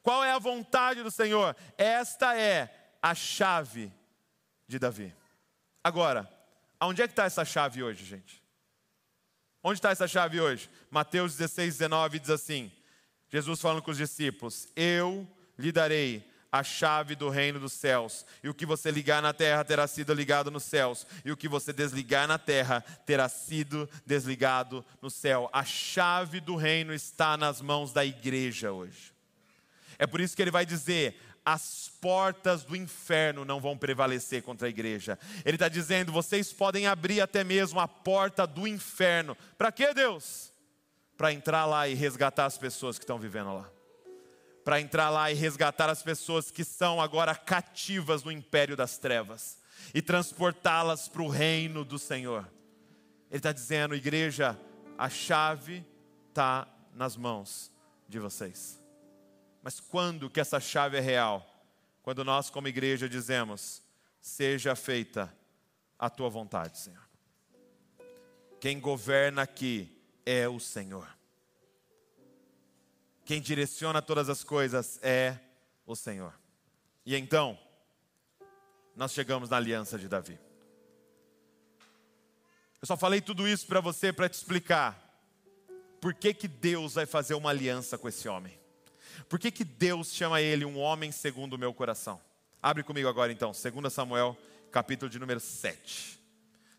[0.05, 1.57] Qual é a vontade do Senhor?
[1.79, 2.69] Esta é
[3.01, 3.91] a chave
[4.67, 5.11] de Davi.
[5.83, 6.29] Agora,
[6.79, 8.39] aonde é que está essa chave hoje, gente?
[9.63, 10.69] Onde está essa chave hoje?
[10.91, 12.71] Mateus 16, 19 diz assim:
[13.29, 15.27] Jesus falando com os discípulos: Eu
[15.57, 19.63] lhe darei a chave do reino dos céus, e o que você ligar na terra
[19.63, 24.85] terá sido ligado nos céus, e o que você desligar na terra terá sido desligado
[25.01, 25.49] no céu.
[25.51, 29.14] A chave do reino está nas mãos da igreja hoje.
[29.97, 34.67] É por isso que ele vai dizer: as portas do inferno não vão prevalecer contra
[34.67, 35.19] a igreja.
[35.45, 39.37] Ele está dizendo: vocês podem abrir até mesmo a porta do inferno.
[39.57, 40.51] Para quê, Deus?
[41.15, 43.69] Para entrar lá e resgatar as pessoas que estão vivendo lá.
[44.63, 49.59] Para entrar lá e resgatar as pessoas que são agora cativas no império das trevas
[49.93, 52.49] e transportá-las para o reino do Senhor.
[53.29, 54.57] Ele está dizendo, igreja,
[54.97, 55.85] a chave
[56.29, 57.71] está nas mãos
[58.07, 58.84] de vocês.
[59.65, 61.43] Mas quando que essa chave é real?
[62.03, 63.81] Quando nós, como igreja, dizemos:
[64.21, 65.35] Seja feita
[65.97, 67.01] a tua vontade, Senhor.
[68.61, 69.91] Quem governa aqui
[70.23, 71.07] é o Senhor.
[73.25, 75.39] Quem direciona todas as coisas é
[75.83, 76.39] o Senhor.
[77.03, 77.57] E então,
[78.95, 80.37] nós chegamos na aliança de Davi.
[82.79, 85.25] Eu só falei tudo isso para você para te explicar
[85.99, 88.63] por que, que Deus vai fazer uma aliança com esse homem.
[89.29, 92.21] Por que, que Deus chama ele um homem segundo o meu coração?
[92.61, 94.37] Abre comigo agora então, 2 Samuel,
[94.71, 96.19] capítulo de número 7.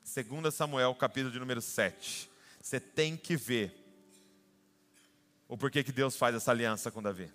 [0.03, 2.30] 2 Samuel, capítulo de número 7.
[2.61, 3.72] Você tem que ver
[5.49, 7.30] o porquê que Deus faz essa aliança com Davi.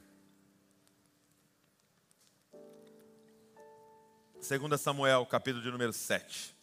[4.35, 6.55] 2 Samuel, capítulo de número 7.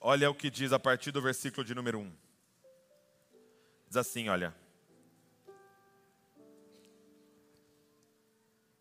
[0.00, 2.12] Olha o que diz a partir do versículo de número 1.
[3.88, 4.67] Diz assim: olha.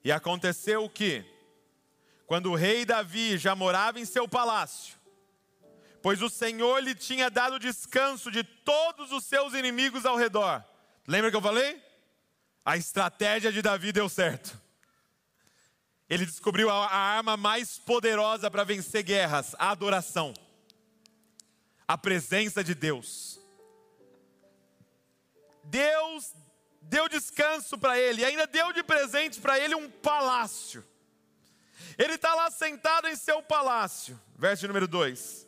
[0.08, 1.26] E aconteceu que,
[2.26, 4.96] quando o rei Davi já morava em seu palácio,
[6.02, 10.64] pois o Senhor lhe tinha dado descanso de todos os seus inimigos ao redor.
[11.06, 11.84] Lembra que eu falei?
[12.64, 14.58] A estratégia de Davi deu certo.
[16.10, 20.34] Ele descobriu a arma mais poderosa para vencer guerras: a adoração,
[21.86, 23.42] a presença de Deus.
[25.66, 26.34] Deus
[26.90, 30.84] deu descanso para ele, ainda deu de presente para ele um palácio.
[31.98, 34.20] Ele está lá sentado em seu palácio.
[34.36, 35.48] Verso número 2.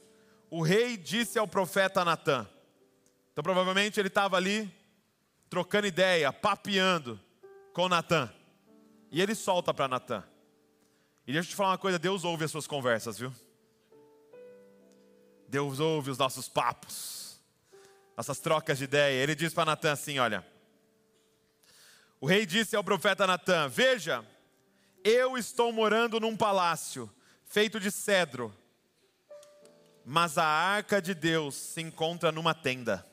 [0.49, 2.47] O rei disse ao profeta Natã.
[3.31, 4.71] Então, provavelmente, ele estava ali
[5.49, 7.19] trocando ideia, papeando
[7.73, 8.31] com Natã.
[9.11, 10.23] E ele solta para Natã.
[11.25, 13.33] E deixa eu te falar uma coisa: Deus ouve as suas conversas, viu?
[15.47, 17.39] Deus ouve os nossos papos,
[18.17, 19.21] nossas trocas de ideia.
[19.21, 20.45] Ele diz para Natã assim: Olha,
[22.21, 24.25] o rei disse ao profeta Natã: Veja,
[25.03, 27.09] eu estou morando num palácio
[27.45, 28.55] feito de cedro,
[30.05, 33.05] mas a arca de Deus se encontra numa tenda.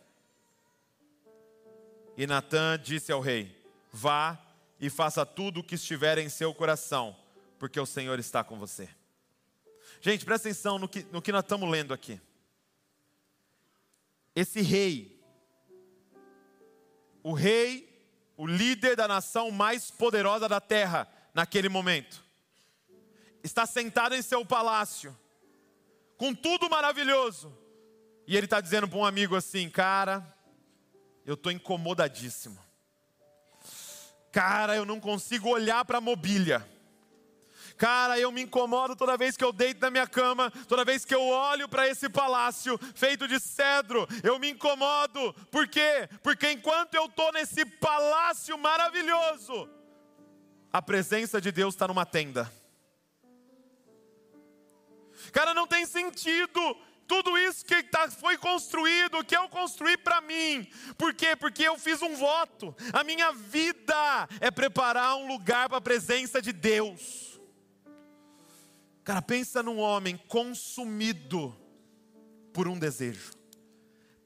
[2.16, 3.56] E Natã disse ao rei:
[3.92, 4.38] Vá
[4.80, 7.16] e faça tudo o que estiver em seu coração,
[7.58, 8.88] porque o Senhor está com você.
[10.00, 12.20] Gente, presta atenção no que, no que nós estamos lendo aqui.
[14.34, 15.18] Esse rei,
[17.22, 17.95] o rei
[18.36, 22.24] o líder da nação mais poderosa da terra naquele momento.
[23.42, 25.16] Está sentado em seu palácio,
[26.16, 27.56] com tudo maravilhoso.
[28.26, 30.26] E ele está dizendo para um amigo assim: Cara,
[31.24, 32.58] eu estou incomodadíssimo.
[34.32, 36.66] Cara, eu não consigo olhar para a mobília.
[37.76, 41.14] Cara, eu me incomodo toda vez que eu deito na minha cama, toda vez que
[41.14, 45.34] eu olho para esse palácio feito de cedro, eu me incomodo.
[45.50, 46.08] Por quê?
[46.22, 49.68] Porque enquanto eu estou nesse palácio maravilhoso,
[50.72, 52.50] a presença de Deus está numa tenda.
[55.32, 56.60] Cara, não tem sentido
[57.06, 60.68] tudo isso que tá, foi construído, que eu construí para mim.
[60.96, 61.36] Por quê?
[61.36, 62.74] Porque eu fiz um voto.
[62.92, 67.35] A minha vida é preparar um lugar para a presença de Deus.
[69.06, 71.56] Cara, pensa num homem consumido
[72.52, 73.34] por um desejo.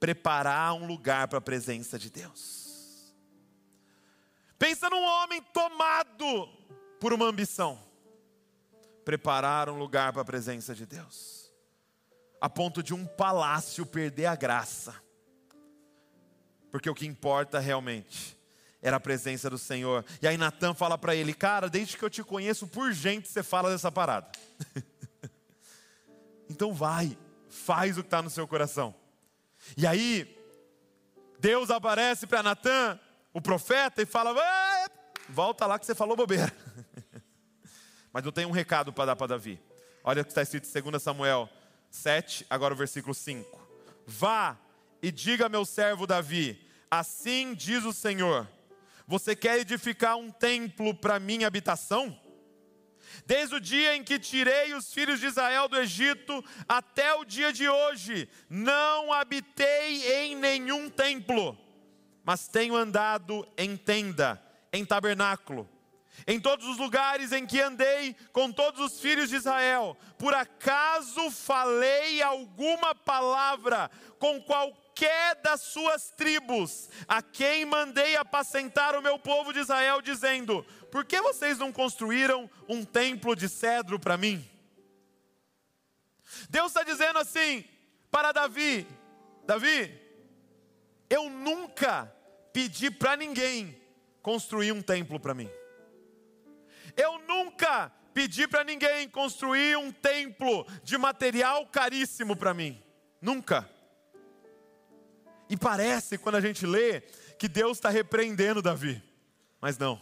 [0.01, 3.15] Preparar um lugar para a presença de Deus.
[4.59, 6.49] Pensa num homem tomado
[6.99, 7.79] por uma ambição.
[9.05, 11.53] Preparar um lugar para a presença de Deus.
[12.41, 14.95] A ponto de um palácio perder a graça.
[16.71, 18.40] Porque o que importa realmente
[18.83, 20.05] era a presença do Senhor.
[20.23, 23.43] E aí Natan fala para ele: Cara, desde que eu te conheço, por gente você
[23.43, 24.31] fala dessa parada.
[26.49, 27.17] então vai,
[27.49, 28.95] faz o que está no seu coração.
[29.77, 30.37] E aí,
[31.39, 32.99] Deus aparece para Natan,
[33.33, 34.35] o profeta, e fala:
[35.29, 36.53] Volta lá que você falou bobeira.
[38.13, 39.61] Mas eu tenho um recado para dar para Davi.
[40.03, 41.49] Olha o que está escrito em 2 Samuel
[41.91, 43.61] 7, agora o versículo 5.
[44.07, 44.59] Vá
[45.03, 48.49] e diga a meu servo Davi: Assim diz o Senhor
[49.11, 52.17] você quer edificar um templo para minha habitação?
[53.27, 57.53] Desde o dia em que tirei os filhos de Israel do Egito até o dia
[57.53, 61.59] de hoje, não habitei em nenhum templo,
[62.23, 64.41] mas tenho andado em tenda,
[64.73, 65.69] em tabernáculo.
[66.25, 71.33] Em todos os lugares em que andei com todos os filhos de Israel, por acaso
[71.33, 73.91] falei alguma palavra
[74.21, 80.03] com qualquer qualquer das suas tribos, a quem mandei apacentar o meu povo de Israel,
[80.03, 84.47] dizendo: Por que vocês não construíram um templo de cedro para mim?
[86.49, 87.65] Deus está dizendo assim
[88.11, 88.87] para Davi:
[89.45, 89.99] Davi,
[91.09, 92.13] eu nunca
[92.53, 93.81] pedi para ninguém
[94.23, 95.51] construir um templo para mim.
[96.97, 102.83] Eu nunca pedi para ninguém construir um templo de material caríssimo para mim.
[103.21, 103.80] Nunca.
[105.51, 107.01] E parece, quando a gente lê,
[107.37, 109.03] que Deus está repreendendo Davi.
[109.61, 110.01] Mas não.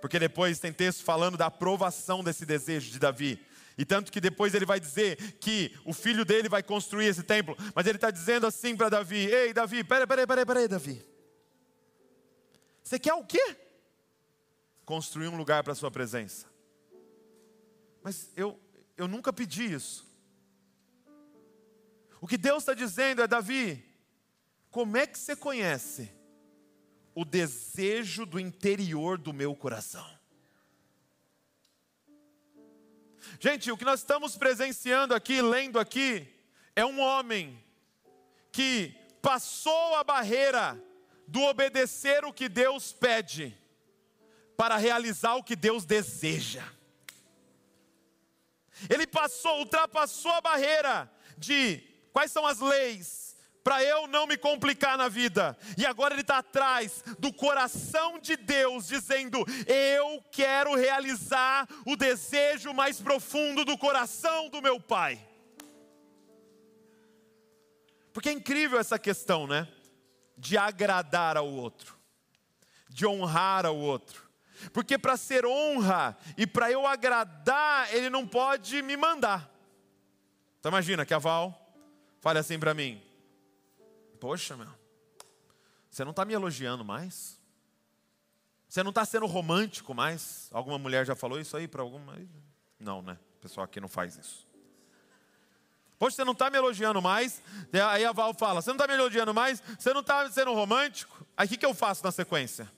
[0.00, 3.46] Porque depois tem texto falando da aprovação desse desejo de Davi.
[3.78, 7.56] E tanto que depois ele vai dizer que o filho dele vai construir esse templo.
[7.72, 11.06] Mas ele está dizendo assim para Davi: Ei, Davi, peraí, peraí, peraí, peraí, Davi.
[12.82, 13.56] Você quer o quê?
[14.84, 16.48] Construir um lugar para a sua presença.
[18.02, 18.58] Mas eu,
[18.96, 20.04] eu nunca pedi isso.
[22.20, 23.89] O que Deus está dizendo é: Davi,
[24.70, 26.12] como é que você conhece
[27.14, 30.08] o desejo do interior do meu coração?
[33.40, 36.26] Gente, o que nós estamos presenciando aqui, lendo aqui,
[36.74, 37.62] é um homem
[38.52, 40.82] que passou a barreira
[41.26, 43.56] do obedecer o que Deus pede
[44.56, 46.66] para realizar o que Deus deseja.
[48.88, 51.78] Ele passou, ultrapassou a barreira de
[52.12, 53.29] quais são as leis
[53.62, 55.56] para eu não me complicar na vida.
[55.76, 62.72] E agora ele está atrás do coração de Deus, dizendo: Eu quero realizar o desejo
[62.72, 65.26] mais profundo do coração do meu Pai.
[68.12, 69.68] Porque é incrível essa questão, né?
[70.36, 71.96] De agradar ao outro,
[72.88, 74.28] de honrar ao outro.
[74.72, 79.50] Porque para ser honra e para eu agradar, ele não pode me mandar.
[80.58, 81.74] Então imagina que a Val
[82.20, 83.02] fale assim para mim:
[84.20, 84.68] Poxa, meu,
[85.90, 87.40] você não está me elogiando mais?
[88.68, 90.48] Você não está sendo romântico mais?
[90.52, 92.16] Alguma mulher já falou isso aí para alguma?
[92.78, 93.18] Não, né?
[93.38, 94.46] O pessoal aqui não faz isso.
[95.98, 97.42] Poxa, você não está me elogiando mais?
[97.90, 99.60] Aí a Val fala: Você não está me elogiando mais?
[99.78, 101.26] Você não está sendo romântico?
[101.36, 102.70] Aí o que, que eu faço na sequência?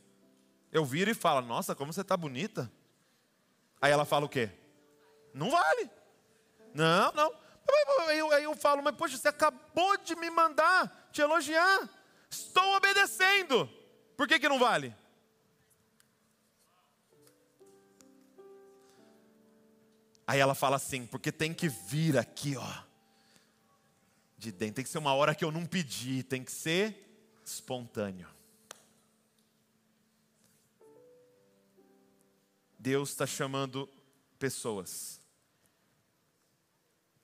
[0.72, 2.72] Eu viro e falo: Nossa, como você está bonita.
[3.80, 4.48] Aí ela fala o quê?
[5.34, 5.90] Não vale.
[6.72, 7.34] Não, não.
[8.08, 11.88] Aí eu, aí eu falo: Mas poxa, você acabou de me mandar te elogiar.
[12.30, 13.68] Estou obedecendo.
[14.16, 14.94] Por que, que não vale?
[20.26, 22.82] Aí ela fala assim, porque tem que vir aqui, ó.
[24.38, 26.96] De dentro, tem que ser uma hora que eu não pedi, tem que ser
[27.44, 28.28] espontâneo.
[32.78, 33.88] Deus está chamando
[34.38, 35.20] pessoas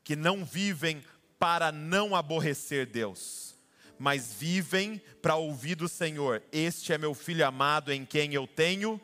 [0.05, 1.05] que não vivem
[1.39, 3.57] para não aborrecer Deus,
[3.99, 9.01] mas vivem para ouvir do Senhor: Este é meu filho amado em quem eu tenho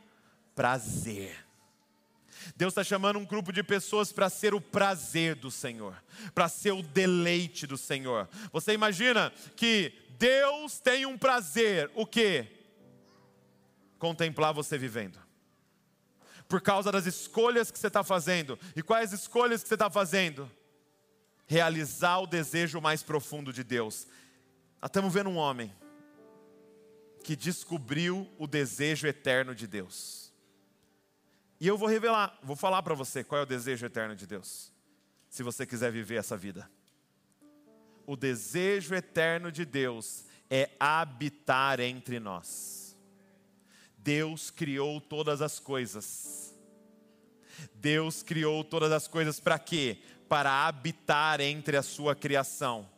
[0.54, 1.44] prazer.
[2.56, 5.96] Deus está chamando um grupo de pessoas para ser o prazer do Senhor,
[6.34, 8.28] para ser o deleite do Senhor.
[8.52, 12.46] Você imagina que Deus tem um prazer, o que?
[13.98, 15.24] Contemplar você vivendo
[16.48, 18.58] por causa das escolhas que você está fazendo.
[18.76, 20.50] E quais escolhas que você está fazendo?
[21.46, 24.06] Realizar o desejo mais profundo de Deus.
[24.84, 25.72] Estamos vendo um homem
[27.22, 30.30] que descobriu o desejo eterno de Deus.
[31.58, 34.70] E eu vou revelar, vou falar para você qual é o desejo eterno de Deus,
[35.30, 36.70] se você quiser viver essa vida.
[38.06, 42.94] O desejo eterno de Deus é habitar entre nós.
[43.96, 46.54] Deus criou todas as coisas.
[47.74, 50.02] Deus criou todas as coisas para quê?
[50.28, 52.93] Para habitar entre a sua criação.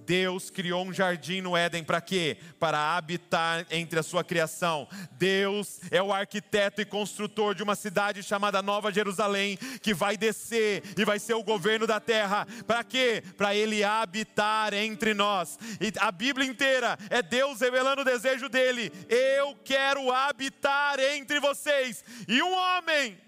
[0.00, 2.38] Deus criou um jardim no Éden para quê?
[2.58, 4.88] Para habitar entre a sua criação.
[5.12, 10.82] Deus é o arquiteto e construtor de uma cidade chamada Nova Jerusalém, que vai descer
[10.96, 12.46] e vai ser o governo da terra.
[12.66, 13.22] Para quê?
[13.36, 15.58] Para ele habitar entre nós.
[15.80, 22.02] E a Bíblia inteira é Deus revelando o desejo dele: eu quero habitar entre vocês.
[22.26, 23.18] E um homem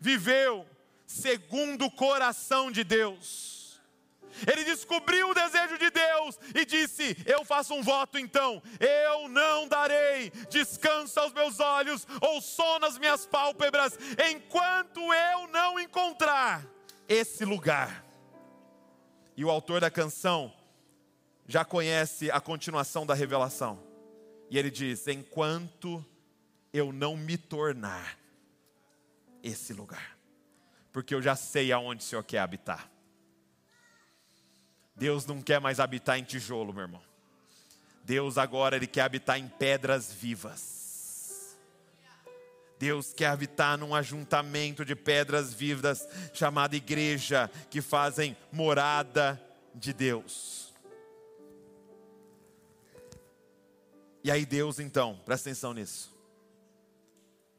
[0.00, 0.64] viveu
[1.06, 3.57] segundo o coração de Deus
[4.50, 9.68] ele descobriu o desejo de Deus e disse: Eu faço um voto então, eu não
[9.68, 13.98] darei descanso aos meus olhos ou sono às minhas pálpebras,
[14.30, 16.66] enquanto eu não encontrar
[17.06, 18.04] esse lugar.
[19.36, 20.52] E o autor da canção
[21.46, 23.82] já conhece a continuação da revelação.
[24.50, 26.04] E ele diz: Enquanto
[26.72, 28.18] eu não me tornar
[29.42, 30.18] esse lugar,
[30.90, 32.90] porque eu já sei aonde o Senhor quer habitar.
[34.98, 37.02] Deus não quer mais habitar em tijolo, meu irmão.
[38.02, 41.56] Deus agora ele quer habitar em pedras vivas.
[42.78, 49.40] Deus quer habitar num ajuntamento de pedras vivas chamada igreja, que fazem morada
[49.74, 50.74] de Deus.
[54.22, 56.16] E aí Deus então, presta atenção nisso.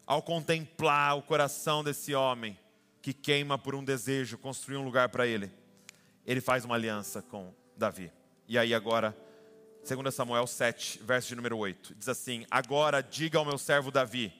[0.05, 2.57] Ao contemplar o coração desse homem
[3.01, 5.51] que queima por um desejo, construir um lugar para ele,
[6.29, 8.11] ele faz uma aliança com Davi.
[8.47, 9.17] E aí agora,
[9.83, 14.31] 2 Samuel 7, verso de número 8, diz assim: Agora diga ao meu servo Davi,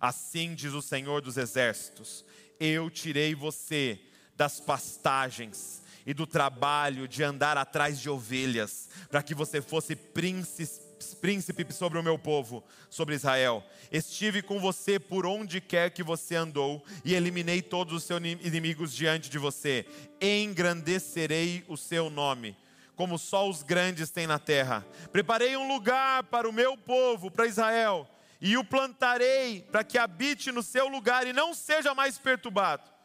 [0.00, 2.24] assim diz o Senhor dos exércitos:
[2.58, 4.00] Eu tirei você
[4.34, 10.85] das pastagens e do trabalho de andar atrás de ovelhas, para que você fosse príncipe
[11.14, 13.64] príncipe sobre o meu povo, sobre Israel.
[13.90, 18.94] Estive com você por onde quer que você andou e eliminei todos os seus inimigos
[18.94, 19.86] diante de você.
[20.20, 22.56] Engrandecerei o seu nome,
[22.94, 24.86] como só os grandes têm na terra.
[25.12, 28.08] Preparei um lugar para o meu povo, para Israel,
[28.40, 32.96] e o plantarei para que habite no seu lugar e não seja mais perturbado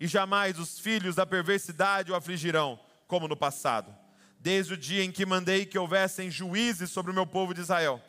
[0.00, 3.94] e jamais os filhos da perversidade o afligirão, como no passado,
[4.40, 8.02] desde o dia em que mandei que houvessem juízes sobre o meu povo de Israel.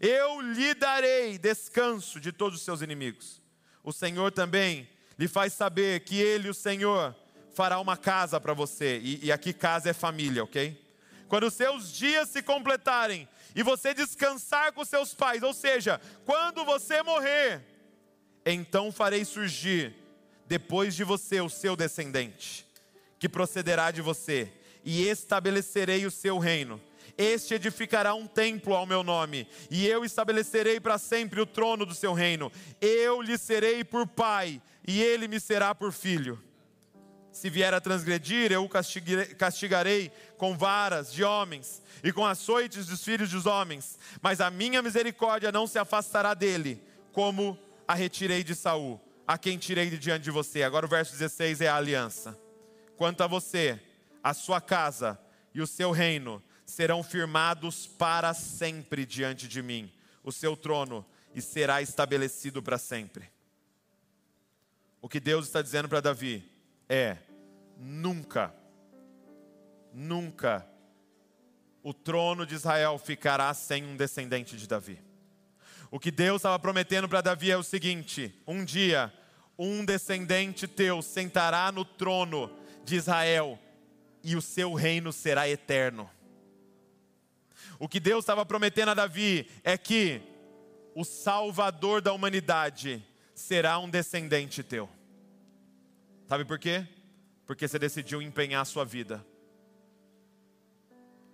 [0.00, 3.42] Eu lhe darei descanso de todos os seus inimigos.
[3.82, 7.14] O Senhor também lhe faz saber que ele, o Senhor,
[7.54, 8.98] fará uma casa para você.
[9.02, 10.82] E, e aqui casa é família, ok?
[11.28, 16.64] Quando os seus dias se completarem e você descansar com seus pais, ou seja, quando
[16.64, 17.62] você morrer,
[18.44, 19.94] então farei surgir
[20.46, 22.66] depois de você o seu descendente,
[23.18, 24.52] que procederá de você,
[24.84, 26.80] e estabelecerei o seu reino.
[27.16, 31.94] Este edificará um templo ao meu nome, e eu estabelecerei para sempre o trono do
[31.94, 32.50] seu reino.
[32.80, 36.42] Eu lhe serei por pai, e ele me será por filho.
[37.30, 38.68] Se vier a transgredir, eu o
[39.36, 44.80] castigarei com varas de homens e com açoites dos filhos dos homens, mas a minha
[44.80, 46.80] misericórdia não se afastará dele,
[47.12, 47.58] como
[47.88, 50.62] a retirei de Saul a quem tirei de diante de você.
[50.62, 52.38] Agora o verso 16 é a aliança.
[52.96, 53.80] Quanto a você,
[54.24, 55.20] a sua casa
[55.52, 61.04] e o seu reino serão firmados para sempre diante de mim, o seu trono,
[61.34, 63.30] e será estabelecido para sempre.
[65.02, 66.50] O que Deus está dizendo para Davi
[66.88, 67.18] é:
[67.76, 68.54] nunca,
[69.92, 70.66] nunca
[71.82, 74.98] o trono de Israel ficará sem um descendente de Davi.
[75.90, 79.12] O que Deus estava prometendo para Davi é o seguinte: um dia,
[79.58, 82.50] um descendente teu sentará no trono
[82.84, 83.58] de Israel
[84.24, 86.10] e o seu reino será eterno.
[87.78, 90.22] O que Deus estava prometendo a Davi é que
[90.94, 93.04] o Salvador da humanidade
[93.34, 94.88] será um descendente teu.
[96.26, 96.88] Sabe por quê?
[97.46, 99.24] Porque você decidiu empenhar a sua vida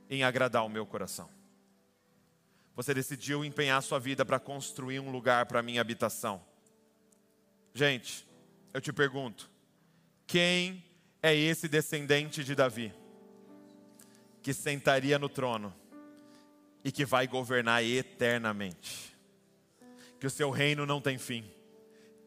[0.09, 1.31] em agradar o meu coração.
[2.75, 6.43] Você decidiu empenhar a sua vida para construir um lugar para minha habitação.
[7.73, 8.27] Gente,
[8.75, 9.49] eu te pergunto:
[10.27, 10.83] quem
[11.23, 12.93] é esse descendente de Davi
[14.43, 15.75] que sentaria no trono
[16.83, 19.15] e que vai governar eternamente?
[20.19, 21.51] Que o seu reino não tem fim.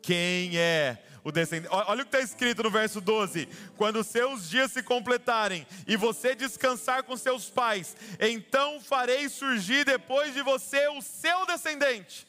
[0.02, 1.74] Quem é o descendente?
[1.74, 6.36] Olha o que está escrito no verso 12: Quando seus dias se completarem e você
[6.36, 12.28] descansar com seus pais, então farei surgir depois de você o seu descendente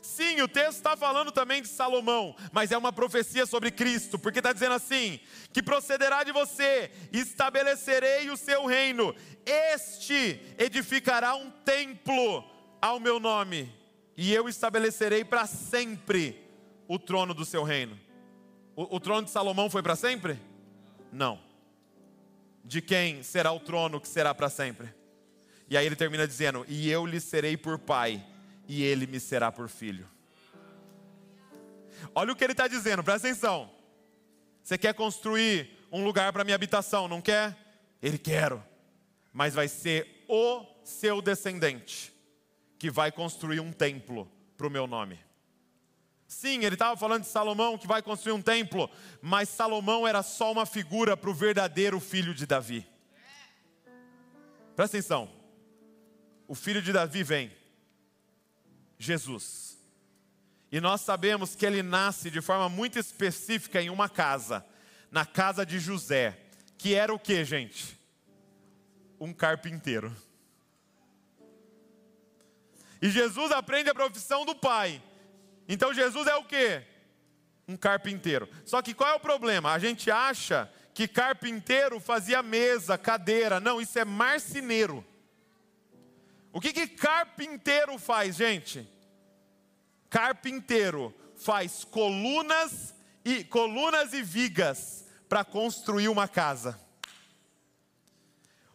[0.00, 4.38] Sim, o texto está falando também de Salomão, mas é uma profecia sobre Cristo, porque
[4.38, 5.18] está dizendo assim:
[5.52, 12.44] que procederá de você, estabelecerei o seu reino, este edificará um templo
[12.80, 13.72] ao meu nome,
[14.16, 16.44] e eu estabelecerei para sempre
[16.86, 17.98] o trono do seu reino.
[18.76, 20.40] O, o trono de Salomão foi para sempre?
[21.12, 21.40] Não.
[22.64, 24.94] De quem será o trono que será para sempre?
[25.68, 28.24] E aí ele termina dizendo: E eu lhe serei por pai
[28.68, 30.06] e ele me será por filho.
[32.14, 33.70] Olha o que ele está dizendo, presta atenção.
[34.62, 37.56] Você quer construir um lugar para minha habitação, não quer?
[38.02, 38.52] Ele quer,
[39.32, 42.12] mas vai ser o seu descendente
[42.78, 45.18] que vai construir um templo para o meu nome.
[46.26, 48.90] Sim, ele estava falando de Salomão que vai construir um templo,
[49.22, 52.86] mas Salomão era só uma figura para o verdadeiro filho de Davi.
[54.76, 55.30] Presta atenção,
[56.46, 57.50] o filho de Davi vem,
[58.98, 59.78] Jesus.
[60.70, 64.64] E nós sabemos que ele nasce de forma muito específica em uma casa,
[65.10, 66.38] na casa de José,
[66.76, 67.98] que era o que, gente?
[69.18, 70.14] Um carpinteiro.
[73.00, 75.02] E Jesus aprende a profissão do pai.
[75.68, 76.82] Então Jesus é o que?
[77.66, 78.48] Um carpinteiro.
[78.64, 79.72] Só que qual é o problema?
[79.72, 83.60] A gente acha que carpinteiro fazia mesa, cadeira.
[83.60, 85.04] Não, isso é marceneiro.
[86.58, 88.84] O que, que carpinteiro faz, gente?
[90.10, 92.92] Carpinteiro faz colunas
[93.24, 96.76] e colunas e vigas para construir uma casa.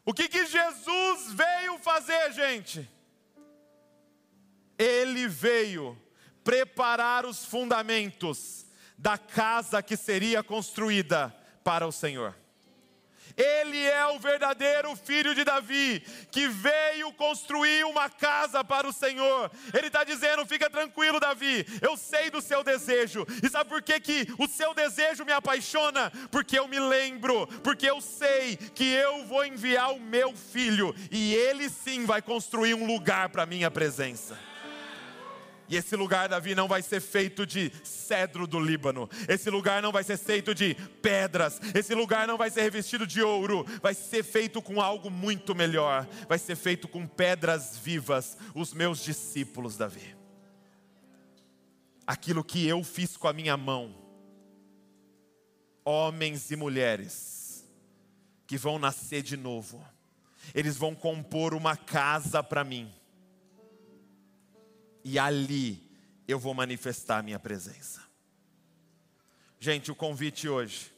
[0.05, 2.89] O que, que Jesus veio fazer, gente?
[4.77, 5.97] ele veio
[6.43, 8.65] preparar os fundamentos
[8.97, 12.35] da casa que seria construída para o Senhor.
[13.35, 19.51] Ele é o verdadeiro filho de Davi, que veio construir uma casa para o Senhor.
[19.73, 23.25] Ele está dizendo: fica tranquilo, Davi, eu sei do seu desejo.
[23.41, 26.11] E sabe por que, que o seu desejo me apaixona?
[26.31, 31.33] Porque eu me lembro, porque eu sei que eu vou enviar o meu filho, e
[31.33, 34.52] ele sim vai construir um lugar para a minha presença.
[35.67, 39.09] E esse lugar, Davi, não vai ser feito de cedro do Líbano.
[39.27, 41.59] Esse lugar não vai ser feito de pedras.
[41.73, 43.65] Esse lugar não vai ser revestido de ouro.
[43.81, 46.07] Vai ser feito com algo muito melhor.
[46.27, 48.37] Vai ser feito com pedras vivas.
[48.53, 50.15] Os meus discípulos, Davi.
[52.05, 53.95] Aquilo que eu fiz com a minha mão.
[55.85, 57.65] Homens e mulheres
[58.45, 59.83] que vão nascer de novo.
[60.53, 62.91] Eles vão compor uma casa para mim
[65.03, 65.81] e ali
[66.27, 68.01] eu vou manifestar a minha presença.
[69.59, 70.91] Gente, o convite hoje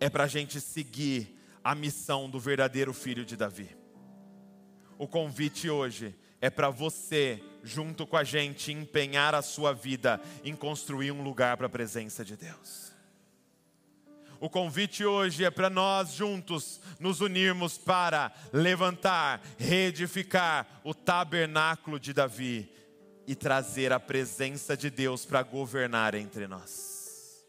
[0.00, 3.76] é para a gente seguir a missão do verdadeiro filho de Davi.
[4.98, 10.54] O convite hoje é para você, junto com a gente, empenhar a sua vida em
[10.54, 12.95] construir um lugar para a presença de Deus.
[14.40, 22.12] O convite hoje é para nós juntos nos unirmos para levantar, reedificar o tabernáculo de
[22.12, 22.70] Davi
[23.26, 27.44] e trazer a presença de Deus para governar entre nós.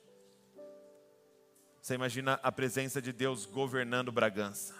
[1.81, 4.75] Você imagina a presença de Deus governando Bragança?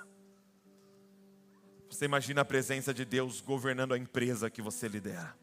[1.90, 5.34] Você imagina a presença de Deus governando a empresa que você lidera?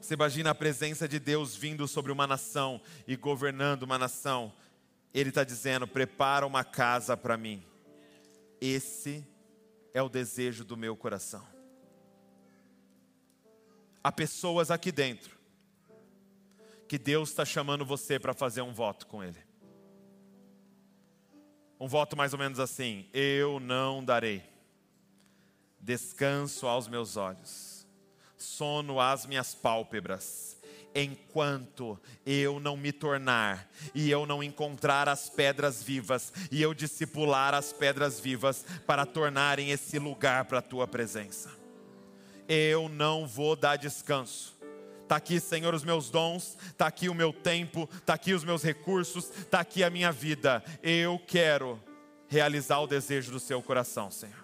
[0.00, 4.52] Você imagina a presença de Deus vindo sobre uma nação e governando uma nação?
[5.14, 7.64] Ele está dizendo: prepara uma casa para mim.
[8.60, 9.24] Esse
[9.94, 11.46] é o desejo do meu coração.
[14.02, 15.38] Há pessoas aqui dentro
[16.88, 19.38] que Deus está chamando você para fazer um voto com Ele.
[21.78, 24.42] Um voto mais ou menos assim: Eu não darei
[25.80, 27.86] descanso aos meus olhos,
[28.36, 30.53] sono às minhas pálpebras
[30.94, 37.52] enquanto eu não me tornar e eu não encontrar as pedras vivas e eu discipular
[37.52, 41.50] as pedras vivas para tornarem esse lugar para a tua presença.
[42.48, 44.54] Eu não vou dar descanso.
[45.02, 48.62] Está aqui, Senhor, os meus dons, está aqui o meu tempo, está aqui os meus
[48.62, 50.64] recursos, está aqui a minha vida.
[50.82, 51.80] Eu quero
[52.26, 54.43] realizar o desejo do seu coração, Senhor.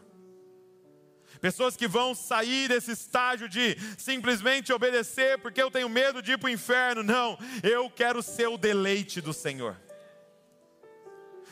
[1.41, 6.39] Pessoas que vão sair desse estágio de simplesmente obedecer porque eu tenho medo de ir
[6.39, 7.03] para o inferno.
[7.03, 9.77] Não, eu quero ser o deleite do Senhor.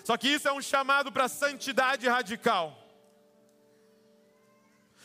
[0.05, 2.79] Só que isso é um chamado para santidade radical.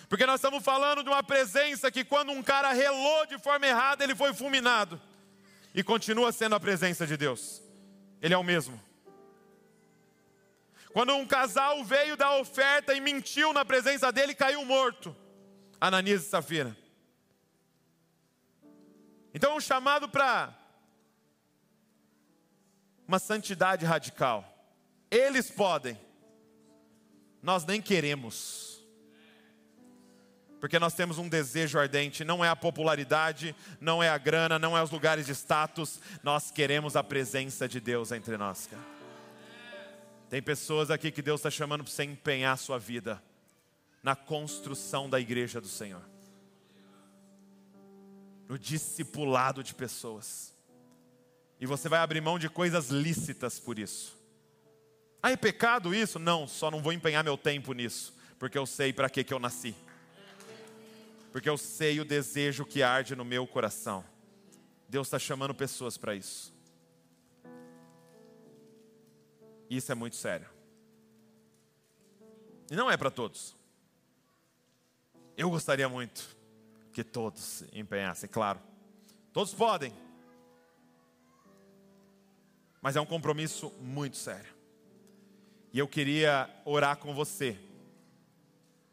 [0.09, 4.03] Porque nós estamos falando de uma presença que, quando um cara relou de forma errada,
[4.03, 5.01] ele foi fulminado.
[5.73, 7.61] E continua sendo a presença de Deus.
[8.21, 8.79] Ele é o mesmo.
[10.93, 15.15] Quando um casal veio dar oferta e mentiu na presença dele, caiu morto.
[15.81, 16.77] Ananias e Safira.
[19.33, 20.55] Então um chamado para
[23.07, 24.47] uma santidade radical.
[25.09, 25.99] Eles podem,
[27.41, 28.81] nós nem queremos.
[30.59, 34.77] Porque nós temos um desejo ardente, não é a popularidade, não é a grana, não
[34.77, 39.02] é os lugares de status, nós queremos a presença de Deus entre nós, cara.
[40.33, 43.21] Tem pessoas aqui que Deus está chamando para você empenhar a sua vida
[44.01, 46.01] na construção da igreja do Senhor,
[48.49, 50.51] no discipulado de pessoas,
[51.59, 54.17] e você vai abrir mão de coisas lícitas por isso.
[55.21, 56.17] Ah, é pecado isso?
[56.17, 59.39] Não, só não vou empenhar meu tempo nisso, porque eu sei para que, que eu
[59.39, 59.75] nasci,
[61.31, 64.03] porque eu sei o desejo que arde no meu coração.
[64.89, 66.51] Deus está chamando pessoas para isso.
[69.75, 70.47] Isso é muito sério.
[72.69, 73.55] E não é para todos.
[75.35, 76.37] Eu gostaria muito
[76.91, 78.59] que todos empenhassem, claro.
[79.33, 79.91] Todos podem.
[82.79, 84.53] Mas é um compromisso muito sério.
[85.71, 87.57] E eu queria orar com você,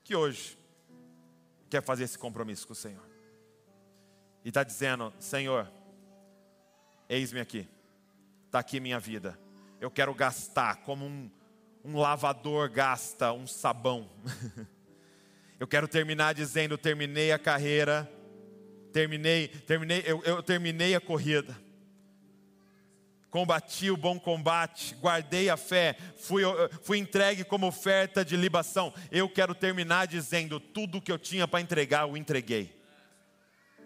[0.02, 0.56] que hoje
[1.68, 3.06] quer fazer esse compromisso com o Senhor.
[4.42, 5.70] E está dizendo: Senhor,
[7.06, 7.68] eis-me aqui,
[8.46, 9.38] está aqui minha vida
[9.80, 11.30] eu quero gastar como um,
[11.82, 14.10] um lavador gasta um sabão.
[15.58, 18.10] eu quero terminar dizendo: terminei a carreira,
[18.92, 21.56] terminei, terminei, eu, eu terminei a corrida.
[23.30, 26.42] Combati o bom combate, guardei a fé, fui,
[26.82, 28.92] fui entregue como oferta de libação.
[29.10, 32.78] Eu quero terminar dizendo: tudo que eu tinha para entregar, eu entreguei.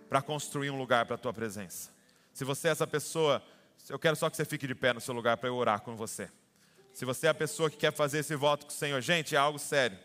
[0.09, 1.90] para construir um lugar para a tua presença.
[2.32, 3.40] Se você é essa pessoa,
[3.93, 5.97] eu quero só que você fique de pé no seu lugar para eu orar com
[5.97, 6.30] você.
[6.93, 9.39] Se você é a pessoa que quer fazer esse voto com o Senhor, gente, é
[9.39, 9.99] algo sério.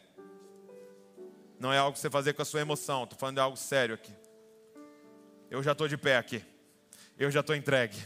[1.60, 3.96] Não é algo que você fazer com a sua emoção, estou falando de algo sério
[3.96, 4.14] aqui.
[5.52, 6.44] Eu já estou de pé aqui.
[7.18, 7.98] Eu já estou entregue.